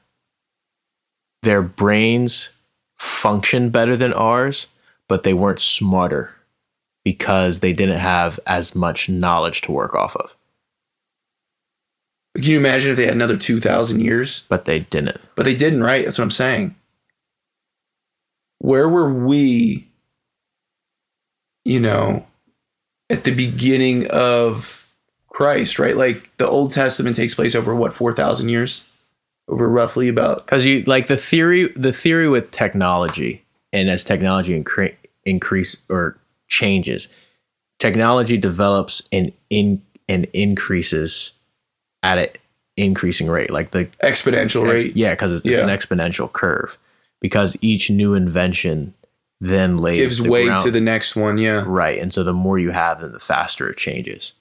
their 1.43 1.61
brains 1.61 2.51
function 2.97 3.71
better 3.71 3.97
than 3.97 4.13
ours, 4.13 4.69
but 5.09 5.25
they 5.25 5.35
weren't 5.35 5.61
smarter 5.61 6.35
because 7.05 7.61
they 7.61 7.73
didn't 7.73 7.99
have 7.99 8.39
as 8.47 8.75
much 8.75 9.09
knowledge 9.09 9.63
to 9.63 9.73
work 9.73 9.95
off 9.95 10.15
of. 10.17 10.37
Can 12.37 12.45
you 12.45 12.59
imagine 12.59 12.93
if 12.93 12.97
they 12.97 13.07
had 13.07 13.15
another 13.15 13.37
2,000 13.37 14.01
years? 14.01 14.45
But 14.49 14.67
they 14.67 14.81
didn't. 14.81 15.21
But 15.35 15.47
they 15.47 15.57
didn't, 15.57 15.83
right? 15.83 16.05
That's 16.05 16.17
what 16.17 16.25
I'm 16.25 16.31
saying. 16.31 16.77
Where 18.59 18.89
were 18.89 19.13
we, 19.13 19.89
you 21.65 21.81
know, 21.81 22.27
at 23.11 23.25
the 23.25 23.35
beginning 23.35 24.09
of 24.11 24.87
Christ, 25.29 25.79
right? 25.79 25.97
Like 25.97 26.35
the 26.39 26.49
Old 26.49 26.73
Testament 26.73 27.17
takes 27.17 27.35
place 27.35 27.55
over 27.55 27.75
what, 27.75 27.93
4,000 27.93 28.49
years? 28.49 28.83
Over 29.49 29.69
roughly 29.69 30.09
about, 30.09 30.47
Because 30.47 30.65
you 30.65 30.83
like 30.85 31.09
the 31.09 31.17
theory, 31.17 31.67
the 31.75 31.93
theory 31.93 32.29
with 32.29 32.53
technology, 32.53 33.45
and 33.73 33.91
as 33.91 34.05
technology 34.05 34.61
incre- 34.61 34.95
increase 35.25 35.79
or 35.89 36.17
changes, 36.47 37.09
technology 37.81 38.37
develops 38.37 39.03
and 39.11 39.33
in 39.51 39.83
and 40.09 40.27
increases 40.33 41.33
at 42.05 42.19
an 42.19 42.29
increasing 42.77 43.29
rate. 43.29 43.51
Like 43.51 43.73
the 43.73 43.87
exponential 44.05 44.69
rate. 44.71 44.97
Yeah, 44.97 45.15
because 45.15 45.33
it's, 45.33 45.45
it's 45.45 45.57
Yeah. 45.59 45.69
an 45.69 45.77
exponential 45.77 46.33
curve. 46.33 46.79
Because 47.21 47.57
each 47.61 47.91
new 47.91 48.15
invention 48.15 48.95
then 49.41 49.79
lays 49.79 49.99
Gives 49.99 50.21
way 50.29 50.45
ground- 50.47 50.65
to 50.65 50.71
the 50.71 50.81
next 50.81 51.17
one. 51.17 51.39
Yeah. 51.39 51.65
right, 51.67 51.99
and 51.99 52.13
so 52.13 52.23
the 52.25 52.33
more 52.33 52.59
you 52.59 52.71
have, 52.73 53.01
then 53.01 53.13
the 53.13 53.19
faster 53.19 53.69
it 53.71 53.77
changes. 53.79 54.35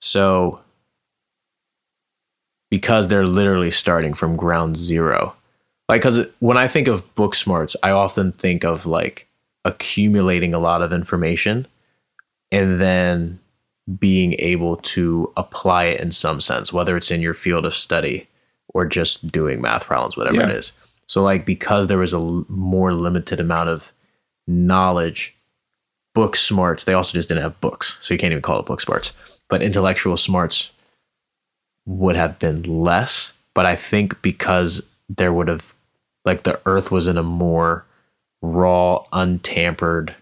So, 0.00 0.60
because 2.70 3.08
they're 3.08 3.26
literally 3.26 3.70
starting 3.70 4.14
from 4.14 4.36
ground 4.36 4.76
zero, 4.76 5.34
like 5.88 6.02
because 6.02 6.26
when 6.38 6.56
I 6.56 6.68
think 6.68 6.86
of 6.88 7.12
book 7.14 7.34
smarts, 7.34 7.76
I 7.82 7.90
often 7.90 8.32
think 8.32 8.64
of 8.64 8.86
like 8.86 9.26
accumulating 9.64 10.54
a 10.54 10.58
lot 10.58 10.82
of 10.82 10.92
information 10.92 11.66
and 12.52 12.80
then 12.80 13.38
being 13.98 14.34
able 14.38 14.76
to 14.76 15.32
apply 15.36 15.84
it 15.86 16.00
in 16.00 16.12
some 16.12 16.40
sense, 16.40 16.72
whether 16.72 16.96
it's 16.96 17.10
in 17.10 17.20
your 17.20 17.34
field 17.34 17.64
of 17.64 17.74
study 17.74 18.28
or 18.68 18.84
just 18.86 19.32
doing 19.32 19.60
math 19.60 19.84
problems, 19.84 20.16
whatever 20.16 20.36
it 20.42 20.48
Yeah. 20.48 20.54
is. 20.54 20.72
So, 21.06 21.22
like, 21.24 21.44
because 21.44 21.88
there 21.88 21.98
was 21.98 22.12
a 22.12 22.16
l- 22.18 22.44
more 22.48 22.94
limited 22.94 23.40
amount 23.40 23.68
of 23.68 23.92
knowledge, 24.50 25.34
book 26.14 26.36
smarts, 26.36 26.84
they 26.84 26.92
also 26.92 27.14
just 27.14 27.28
didn't 27.28 27.42
have 27.42 27.60
books. 27.60 27.98
So, 28.00 28.14
you 28.14 28.18
can't 28.18 28.32
even 28.32 28.42
call 28.42 28.58
it 28.58 28.66
book 28.66 28.80
smarts. 28.80 29.12
But 29.48 29.62
intellectual 29.62 30.16
smarts 30.16 30.70
would 31.86 32.16
have 32.16 32.38
been 32.38 32.62
less. 32.62 33.32
But 33.54 33.66
I 33.66 33.76
think 33.76 34.20
because 34.22 34.86
there 35.08 35.32
would 35.32 35.48
have, 35.48 35.74
like, 36.24 36.42
the 36.42 36.60
earth 36.66 36.90
was 36.90 37.08
in 37.08 37.16
a 37.16 37.22
more 37.22 37.84
raw, 38.42 39.04
untampered, 39.12 40.14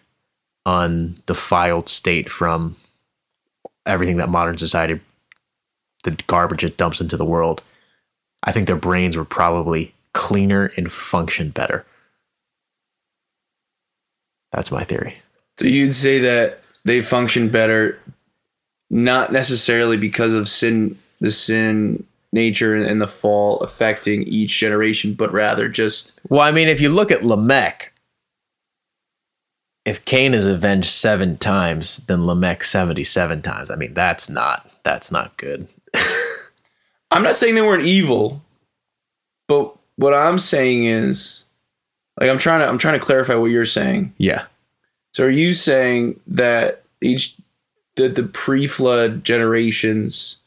undefiled 0.67 1.89
state 1.89 2.31
from 2.31 2.77
everything 3.87 4.17
that 4.19 4.29
modern 4.29 4.59
society, 4.59 5.01
the 6.05 6.11
garbage 6.27 6.65
it 6.65 6.77
dumps 6.77 7.01
into 7.01 7.17
the 7.17 7.25
world. 7.25 7.63
I 8.43 8.53
think 8.53 8.67
their 8.67 8.77
brains 8.77 9.17
were 9.17 9.25
probably 9.25 9.95
cleaner 10.13 10.71
and 10.77 10.91
function 10.91 11.51
better. 11.51 11.85
That's 14.53 14.71
my 14.71 14.85
theory. 14.85 15.19
So 15.59 15.67
you'd 15.67 15.95
say 15.95 16.19
that 16.21 16.61
they 16.85 17.03
function 17.03 17.49
better, 17.49 17.99
not 18.91 19.33
necessarily 19.33 19.97
because 19.97 20.35
of 20.35 20.49
sin, 20.49 20.99
the 21.21 21.31
sin 21.31 22.05
nature 22.33 22.75
and 22.75 23.01
the 23.01 23.07
fall 23.07 23.59
affecting 23.61 24.23
each 24.25 24.59
generation, 24.59 25.15
but 25.15 25.33
rather 25.33 25.69
just 25.69 26.21
Well, 26.29 26.41
I 26.41 26.51
mean, 26.51 26.69
if 26.69 26.81
you 26.81 26.89
look 26.89 27.11
at 27.11 27.25
Lamech, 27.25 27.93
if 29.85 30.05
Cain 30.05 30.35
is 30.35 30.47
avenged 30.47 30.91
seven 30.91 31.39
times, 31.39 31.99
then 32.07 32.27
Lamech 32.27 32.65
seventy-seven 32.65 33.43
times. 33.43 33.71
I 33.71 33.77
mean, 33.77 33.95
that's 33.95 34.29
not 34.29 34.71
that's 34.83 35.11
not 35.11 35.37
good. 35.37 35.67
I'm 37.11 37.23
not 37.23 37.37
saying 37.37 37.55
they 37.55 37.63
weren't 37.63 37.87
evil, 37.87 38.43
but 39.47 39.75
what 39.97 40.13
I'm 40.13 40.39
saying 40.39 40.85
is 40.85 41.45
like 42.21 42.31
I'm 42.31 42.39
trying 42.39 42.61
to 42.61 42.69
I'm 42.69 42.79
trying 42.79 42.99
to 42.99 43.05
clarify 43.05 43.35
what 43.35 43.47
you're 43.47 43.65
saying. 43.65 44.15
Yeah. 44.19 44.47
So 45.13 45.25
are 45.25 45.31
you 45.31 45.53
saying 45.53 46.21
that 46.27 46.83
each 47.01 47.37
that 47.97 48.15
the 48.15 48.25
pre-flood 48.25 49.25
generations 49.25 50.43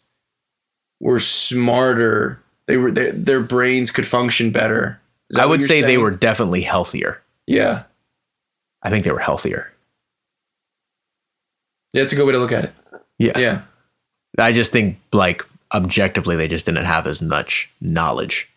were 1.00 1.20
smarter? 1.20 2.40
They 2.68 2.78
were 2.78 2.92
their, 2.92 3.12
their 3.12 3.42
brains 3.42 3.92
could 3.92 4.06
function 4.08 4.52
better 4.52 5.02
I 5.38 5.46
would 5.46 5.64
say 5.64 5.82
they 5.82 5.98
were 5.98 6.12
definitely 6.12 6.62
healthier. 6.62 7.22
Yeah. 7.48 7.84
I 8.84 8.90
think 8.90 9.06
they 9.06 9.12
were 9.12 9.20
healthier. 9.20 9.72
Yeah, 11.94 12.02
that's 12.02 12.14
a 12.14 12.16
good 12.16 12.26
way 12.26 12.34
to 12.34 12.40
look 12.40 12.52
at 12.52 12.66
it. 12.66 12.74
Yeah. 13.18 13.38
Yeah. 13.38 13.62
I 14.38 14.54
just 14.54 14.72
think 14.72 15.00
like 15.12 15.46
objectively 15.74 16.36
they 16.36 16.48
just 16.48 16.66
didn't 16.66 16.86
have 16.86 17.08
as 17.08 17.22
much 17.22 17.70
knowledge. 17.80 18.50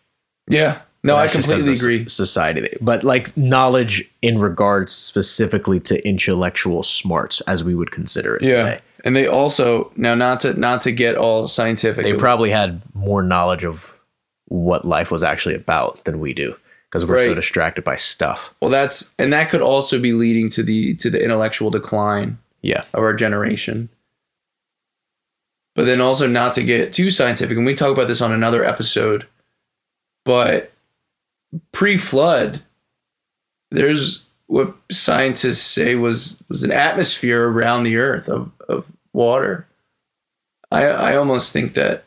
Yeah. 0.49 0.81
No, 1.05 1.15
I 1.15 1.23
That's 1.27 1.33
just 1.35 1.47
'cause 1.47 1.57
completely 1.57 1.79
agree. 1.79 2.07
Society, 2.09 2.67
but 2.81 3.03
like 3.03 3.35
knowledge 3.37 4.09
in 4.21 4.39
regards 4.39 4.91
specifically 4.93 5.79
to 5.81 6.05
intellectual 6.07 6.81
smarts, 6.83 7.41
as 7.41 7.63
we 7.63 7.75
would 7.75 7.91
consider 7.91 8.35
it 8.37 8.43
Yeah. 8.43 8.49
today. 8.63 8.79
And 9.03 9.15
they 9.15 9.27
also 9.27 9.91
now 9.95 10.15
not 10.15 10.39
to 10.41 10.59
not 10.59 10.81
to 10.81 10.91
get 10.91 11.15
all 11.15 11.47
scientific. 11.47 12.03
They 12.03 12.13
probably 12.13 12.49
had 12.49 12.81
more 12.95 13.21
knowledge 13.21 13.63
of 13.63 13.99
what 14.47 14.85
life 14.85 15.11
was 15.11 15.21
actually 15.23 15.55
about 15.55 16.03
than 16.05 16.19
we 16.19 16.33
do 16.33 16.55
because 16.89 17.05
we're 17.05 17.23
so 17.23 17.33
distracted 17.35 17.83
by 17.83 17.95
stuff. 17.95 18.53
well, 18.61 18.71
that's 18.71 19.11
and 19.19 19.31
that 19.31 19.49
could 19.49 19.61
also 19.61 19.99
be 19.99 20.13
leading 20.13 20.49
to 20.51 20.63
the 20.63 20.95
to 20.95 21.09
the 21.11 21.23
intellectual 21.23 21.69
decline 21.69 22.37
Yeah. 22.61 22.83
of 22.95 23.03
our 23.03 23.13
generation. 23.13 23.89
But 25.75 25.85
then 25.85 25.99
also 26.01 26.25
not 26.25 26.53
to 26.55 26.63
get 26.63 26.93
too 26.93 27.11
scientific, 27.11 27.57
and 27.57 27.65
we 27.65 27.75
talk 27.75 27.91
about 27.91 28.07
this 28.07 28.21
on 28.21 28.31
another 28.31 28.63
episode. 28.63 29.27
But 30.23 30.71
pre-flood, 31.71 32.61
there's 33.71 34.25
what 34.47 34.75
scientists 34.91 35.61
say 35.61 35.95
was 35.95 36.43
was 36.49 36.63
an 36.63 36.71
atmosphere 36.71 37.49
around 37.49 37.83
the 37.83 37.97
earth 37.97 38.29
of, 38.29 38.51
of 38.69 38.85
water. 39.13 39.67
I 40.71 40.85
I 40.85 41.15
almost 41.15 41.51
think 41.51 41.73
that 41.73 42.03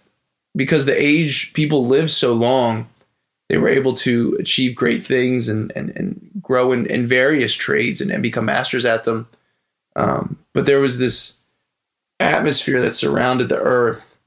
because 0.54 0.86
the 0.86 1.00
age 1.00 1.52
people 1.52 1.86
lived 1.86 2.10
so 2.10 2.32
long, 2.32 2.88
they 3.48 3.58
were 3.58 3.68
able 3.68 3.92
to 3.94 4.36
achieve 4.38 4.74
great 4.74 5.02
things 5.02 5.48
and 5.48 5.72
and, 5.74 5.90
and 5.96 6.30
grow 6.40 6.72
in, 6.72 6.86
in 6.86 7.06
various 7.06 7.54
trades 7.54 8.00
and, 8.00 8.10
and 8.10 8.22
become 8.22 8.46
masters 8.46 8.84
at 8.84 9.04
them. 9.04 9.26
Um, 9.96 10.38
but 10.54 10.66
there 10.66 10.80
was 10.80 10.98
this 10.98 11.38
atmosphere 12.20 12.80
that 12.80 12.92
surrounded 12.92 13.48
the 13.48 13.58
earth 13.58 14.18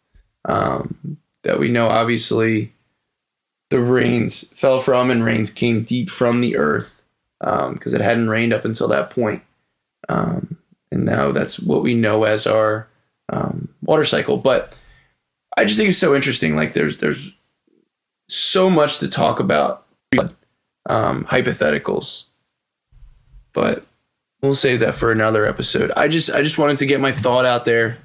um, 0.45 1.17
that 1.43 1.59
we 1.59 1.69
know 1.69 1.87
obviously 1.87 2.73
the 3.71 3.79
rains 3.79 4.47
fell 4.49 4.81
from 4.81 5.09
and 5.09 5.23
rains 5.23 5.49
came 5.49 5.83
deep 5.83 6.09
from 6.09 6.41
the 6.41 6.57
earth 6.57 7.03
because 7.39 7.93
it 7.93 8.01
hadn't 8.01 8.29
rained 8.29 8.53
up 8.53 8.65
until 8.65 8.89
that 8.89 9.09
point. 9.09 9.43
Um, 10.09 10.57
and 10.91 11.05
now 11.05 11.31
that's 11.31 11.57
what 11.57 11.81
we 11.81 11.95
know 11.95 12.25
as 12.25 12.45
our 12.45 12.89
um, 13.29 13.69
water 13.81 14.03
cycle. 14.03 14.35
But 14.35 14.75
I 15.57 15.63
just 15.63 15.77
think 15.77 15.87
it's 15.87 15.97
so 15.97 16.13
interesting. 16.13 16.57
Like 16.57 16.73
there's 16.73 16.97
there's 16.97 17.33
so 18.27 18.69
much 18.69 18.99
to 18.99 19.07
talk 19.07 19.39
about 19.39 19.85
um, 20.87 21.23
hypotheticals, 21.25 22.25
but 23.53 23.85
we'll 24.41 24.53
save 24.53 24.81
that 24.81 24.95
for 24.95 25.13
another 25.13 25.45
episode. 25.45 25.91
I 25.95 26.09
just 26.09 26.29
I 26.29 26.41
just 26.41 26.57
wanted 26.57 26.77
to 26.79 26.85
get 26.85 26.99
my 26.99 27.13
thought 27.13 27.45
out 27.45 27.63
there. 27.63 27.97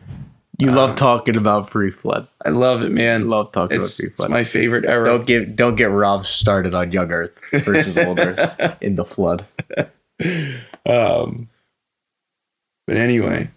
You 0.58 0.70
Um, 0.70 0.74
love 0.76 0.96
talking 0.96 1.36
about 1.36 1.68
pre-flood. 1.70 2.28
I 2.44 2.48
love 2.48 2.82
it, 2.82 2.90
man. 2.90 3.28
Love 3.28 3.52
talking 3.52 3.76
it's, 3.78 3.98
about 3.98 4.02
pre-flood. 4.08 4.26
it's 4.26 4.32
my 4.32 4.44
favorite 4.44 4.84
era. 4.86 5.04
don't 5.04 5.26
get 5.26 5.54
don't 5.56 5.74
get 5.76 5.90
Rob 5.90 6.24
started 6.24 6.74
on 6.74 6.92
young 6.92 7.10
Earth 7.12 7.32
versus 7.52 7.98
old 7.98 8.18
Earth 8.18 8.78
in 8.80 8.96
the 8.96 9.04
flood. 9.04 9.44
Um, 10.86 11.48
but 12.86 12.96
anyway, 12.96 13.50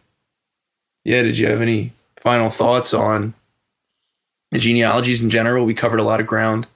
yeah. 1.06 1.22
Did 1.22 1.38
you 1.38 1.48
have 1.48 1.62
any 1.62 1.94
final 2.18 2.50
thoughts 2.50 2.94
on 2.94 3.34
the 4.52 4.60
genealogies 4.60 5.22
in 5.22 5.30
general? 5.30 5.66
We 5.66 5.74
covered 5.74 6.00
a 6.00 6.04
lot 6.04 6.20
of 6.20 6.28
ground, 6.28 6.68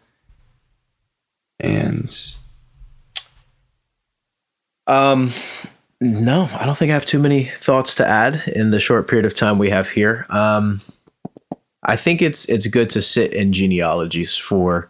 and 1.59 2.15
Um, 4.87 5.31
no, 6.03 6.49
I 6.53 6.65
don't 6.65 6.77
think 6.77 6.91
I 6.91 6.93
have 6.93 7.05
too 7.05 7.19
many 7.19 7.45
thoughts 7.45 7.95
to 7.95 8.07
add 8.07 8.43
in 8.55 8.71
the 8.71 8.79
short 8.79 9.07
period 9.07 9.25
of 9.25 9.35
time 9.35 9.57
we 9.57 9.69
have 9.69 9.89
here. 9.89 10.25
Um, 10.29 10.81
I 11.83 11.95
think 11.95 12.21
it's 12.21 12.45
it's 12.45 12.67
good 12.67 12.89
to 12.91 13.01
sit 13.01 13.33
in 13.33 13.53
genealogies 13.53 14.35
for 14.35 14.89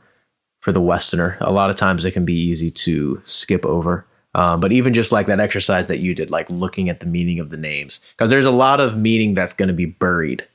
for 0.61 0.71
the 0.71 0.81
Westerner. 0.81 1.37
A 1.41 1.51
lot 1.51 1.69
of 1.69 1.75
times 1.77 2.05
it 2.05 2.11
can 2.11 2.25
be 2.25 2.33
easy 2.37 2.71
to 2.71 3.21
skip 3.23 3.65
over. 3.65 4.05
Um, 4.35 4.59
but 4.59 4.71
even 4.71 4.93
just 4.95 5.11
like 5.11 5.27
that 5.27 5.39
exercise 5.39 5.85
that 5.87 5.99
you 5.99 6.15
did, 6.15 6.31
like 6.31 6.49
looking 6.49 6.89
at 6.89 6.99
the 6.99 7.05
meaning 7.05 7.39
of 7.39 7.51
the 7.51 7.57
names, 7.57 8.01
because 8.17 8.31
there's 8.31 8.47
a 8.47 8.51
lot 8.51 8.79
of 8.79 8.97
meaning 8.97 9.35
that's 9.35 9.53
going 9.53 9.67
to 9.67 9.73
be 9.75 9.85
buried. 9.85 10.47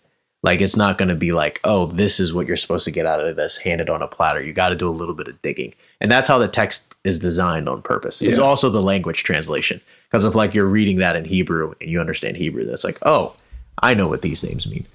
Like 0.42 0.60
it's 0.60 0.76
not 0.76 0.98
going 0.98 1.08
to 1.10 1.14
be 1.14 1.30
like, 1.32 1.60
oh, 1.64 1.86
this 1.86 2.18
is 2.18 2.32
what 2.34 2.46
you're 2.48 2.56
supposed 2.56 2.84
to 2.86 2.90
get 2.90 3.06
out 3.06 3.20
of 3.24 3.36
this 3.36 3.56
handed 3.58 3.88
on 3.90 4.02
a 4.02 4.08
platter. 4.08 4.42
You 4.42 4.52
got 4.52 4.70
to 4.70 4.76
do 4.76 4.88
a 4.88 4.90
little 4.90 5.14
bit 5.14 5.28
of 5.28 5.40
digging, 5.42 5.74
and 6.00 6.10
that's 6.10 6.26
how 6.26 6.38
the 6.38 6.48
text 6.48 6.94
is 7.04 7.18
designed 7.20 7.68
on 7.68 7.82
purpose. 7.82 8.20
It's 8.20 8.38
Yeah. 8.38 8.44
also 8.44 8.68
the 8.68 8.82
language 8.82 9.22
translation 9.22 9.80
because 10.08 10.24
if 10.24 10.34
like 10.34 10.54
you're 10.54 10.66
reading 10.66 10.98
that 10.98 11.16
in 11.16 11.24
Hebrew 11.24 11.74
and 11.80 11.90
you 11.90 12.00
understand 12.00 12.36
Hebrew, 12.36 12.64
that's 12.64 12.84
like, 12.84 12.98
oh, 13.02 13.36
I 13.82 13.94
know 13.94 14.08
what 14.08 14.22
these 14.22 14.42
names 14.42 14.70
mean. 14.70 14.86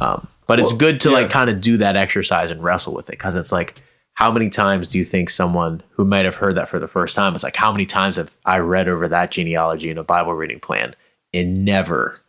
Um, 0.00 0.28
but 0.46 0.58
it's 0.60 0.72
good 0.72 1.00
to 1.00 1.10
yeah. 1.10 1.18
like 1.18 1.30
kind 1.30 1.50
of 1.50 1.60
do 1.60 1.76
that 1.78 1.96
exercise 1.96 2.50
and 2.50 2.62
wrestle 2.62 2.94
with 2.94 3.08
it 3.08 3.12
because 3.12 3.36
it's 3.36 3.52
like, 3.52 3.80
how 4.14 4.30
many 4.30 4.50
times 4.50 4.88
do 4.88 4.98
you 4.98 5.04
think 5.04 5.30
someone 5.30 5.82
who 5.90 6.04
might 6.04 6.24
have 6.24 6.34
heard 6.34 6.56
that 6.56 6.68
for 6.68 6.78
the 6.78 6.88
first 6.88 7.16
time 7.16 7.34
is 7.34 7.42
like, 7.42 7.56
how 7.56 7.72
many 7.72 7.86
times 7.86 8.16
have 8.16 8.36
I 8.44 8.58
read 8.58 8.88
over 8.88 9.08
that 9.08 9.30
genealogy 9.30 9.90
in 9.90 9.98
a 9.98 10.04
Bible 10.04 10.34
reading 10.34 10.60
plan 10.60 10.94
and 11.32 11.64
never, 11.64 12.20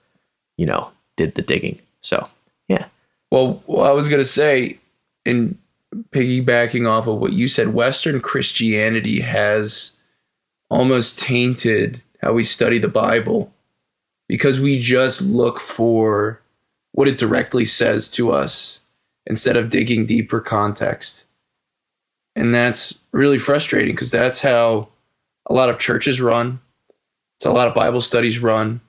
you 0.57 0.65
know, 0.65 0.91
did 1.17 1.35
the 1.35 1.41
digging? 1.41 1.79
So, 2.01 2.27
yeah. 2.67 2.85
well, 3.31 3.61
well, 3.67 3.85
I 3.85 3.91
was 3.91 4.07
gonna 4.07 4.23
say, 4.23 4.79
in 5.25 5.57
piggybacking 6.11 6.87
off 6.87 7.07
of 7.07 7.17
what 7.17 7.33
you 7.33 7.47
said, 7.47 7.73
Western 7.73 8.19
Christianity 8.21 9.19
has 9.21 9.91
almost 10.69 11.19
tainted 11.19 12.01
how 12.23 12.33
we 12.33 12.43
study 12.43 12.79
the 12.79 12.87
Bible 12.87 13.53
because 14.29 14.59
we 14.59 14.79
just 14.79 15.21
look 15.21 15.59
for 15.59 16.41
what 16.93 17.07
it 17.07 17.17
directly 17.17 17.65
says 17.65 18.09
to 18.11 18.31
us 18.31 18.81
instead 19.25 19.57
of 19.57 19.69
digging 19.69 20.05
deeper 20.05 20.39
context. 20.39 21.25
And 22.35 22.53
that's 22.53 22.99
really 23.11 23.37
frustrating 23.37 23.93
because 23.93 24.11
that's 24.11 24.41
how 24.41 24.87
a 25.47 25.53
lot 25.53 25.69
of 25.69 25.79
churches 25.79 26.21
run. 26.21 26.61
It's 27.37 27.45
a 27.45 27.51
lot 27.51 27.67
of 27.67 27.73
Bible 27.73 28.01
studies 28.01 28.39
run. 28.39 28.79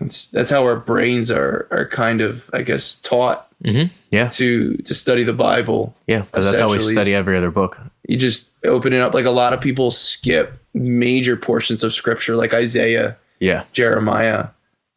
It's, 0.00 0.26
that's 0.28 0.50
how 0.50 0.64
our 0.64 0.76
brains 0.76 1.30
are 1.30 1.68
are 1.70 1.86
kind 1.88 2.20
of, 2.20 2.50
I 2.52 2.62
guess, 2.62 2.96
taught 2.96 3.48
Mm-hmm. 3.64 3.94
Yeah. 4.10 4.28
to 4.28 4.76
to 4.76 4.92
study 4.94 5.24
the 5.24 5.32
Bible. 5.32 5.96
Yeah. 6.06 6.20
Because 6.22 6.44
that's 6.44 6.60
how 6.60 6.70
we 6.70 6.80
study 6.80 7.14
every 7.14 7.34
other 7.38 7.50
book. 7.50 7.80
You 8.06 8.18
just 8.18 8.50
open 8.64 8.92
it 8.92 9.00
up. 9.00 9.14
Like 9.14 9.24
a 9.24 9.30
lot 9.30 9.54
of 9.54 9.60
people 9.62 9.90
skip 9.90 10.52
major 10.74 11.34
portions 11.36 11.82
of 11.82 11.94
scripture, 11.94 12.36
like 12.36 12.52
Isaiah, 12.52 13.16
Yeah. 13.40 13.64
Jeremiah, 13.72 14.48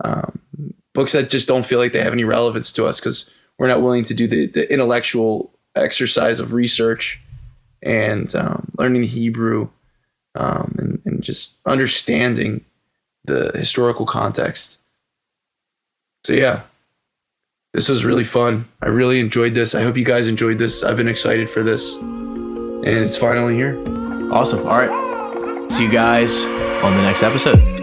um, 0.04 0.40
books 0.94 1.14
that 1.14 1.30
just 1.30 1.48
don't 1.48 1.66
feel 1.66 1.80
like 1.80 1.94
they 1.94 2.02
have 2.04 2.12
any 2.12 2.26
relevance 2.26 2.74
to 2.74 2.86
us 2.86 3.00
because 3.00 3.34
we're 3.58 3.68
not 3.68 3.82
willing 3.82 4.04
to 4.04 4.14
do 4.14 4.28
the, 4.28 4.48
the 4.48 4.70
intellectual 4.74 5.54
exercise 5.76 6.42
of 6.42 6.52
research 6.52 7.22
and 7.82 8.36
um, 8.36 8.68
learning 8.78 9.02
the 9.02 9.08
Hebrew 9.08 9.70
um, 10.36 10.76
and, 10.78 11.02
and 11.06 11.24
just 11.24 11.58
understanding 11.66 12.66
the 13.24 13.52
historical 13.56 14.06
context. 14.06 14.80
So, 16.28 16.34
yeah, 16.34 16.63
this 17.72 17.88
was 17.88 18.04
really 18.04 18.26
fun. 18.26 18.68
I 18.82 18.88
really 18.88 19.22
enjoyed 19.22 19.54
this. 19.54 19.74
I 19.74 19.82
hope 19.82 19.96
you 19.96 20.04
guys 20.04 20.28
enjoyed 20.28 20.58
this. 20.58 20.84
I've 20.84 20.98
been 20.98 21.08
excited 21.08 21.50
for 21.50 21.63
this, 21.63 21.96
and 21.96 22.86
it's 22.86 23.16
finally 23.16 23.56
here. 23.56 23.82
Awesome. 24.30 24.68
All 24.68 24.78
right. 24.78 25.72
See 25.72 25.84
you 25.84 25.90
guys 25.90 26.44
on 26.84 26.98
the 26.98 27.04
next 27.04 27.24
episode. 27.24 27.77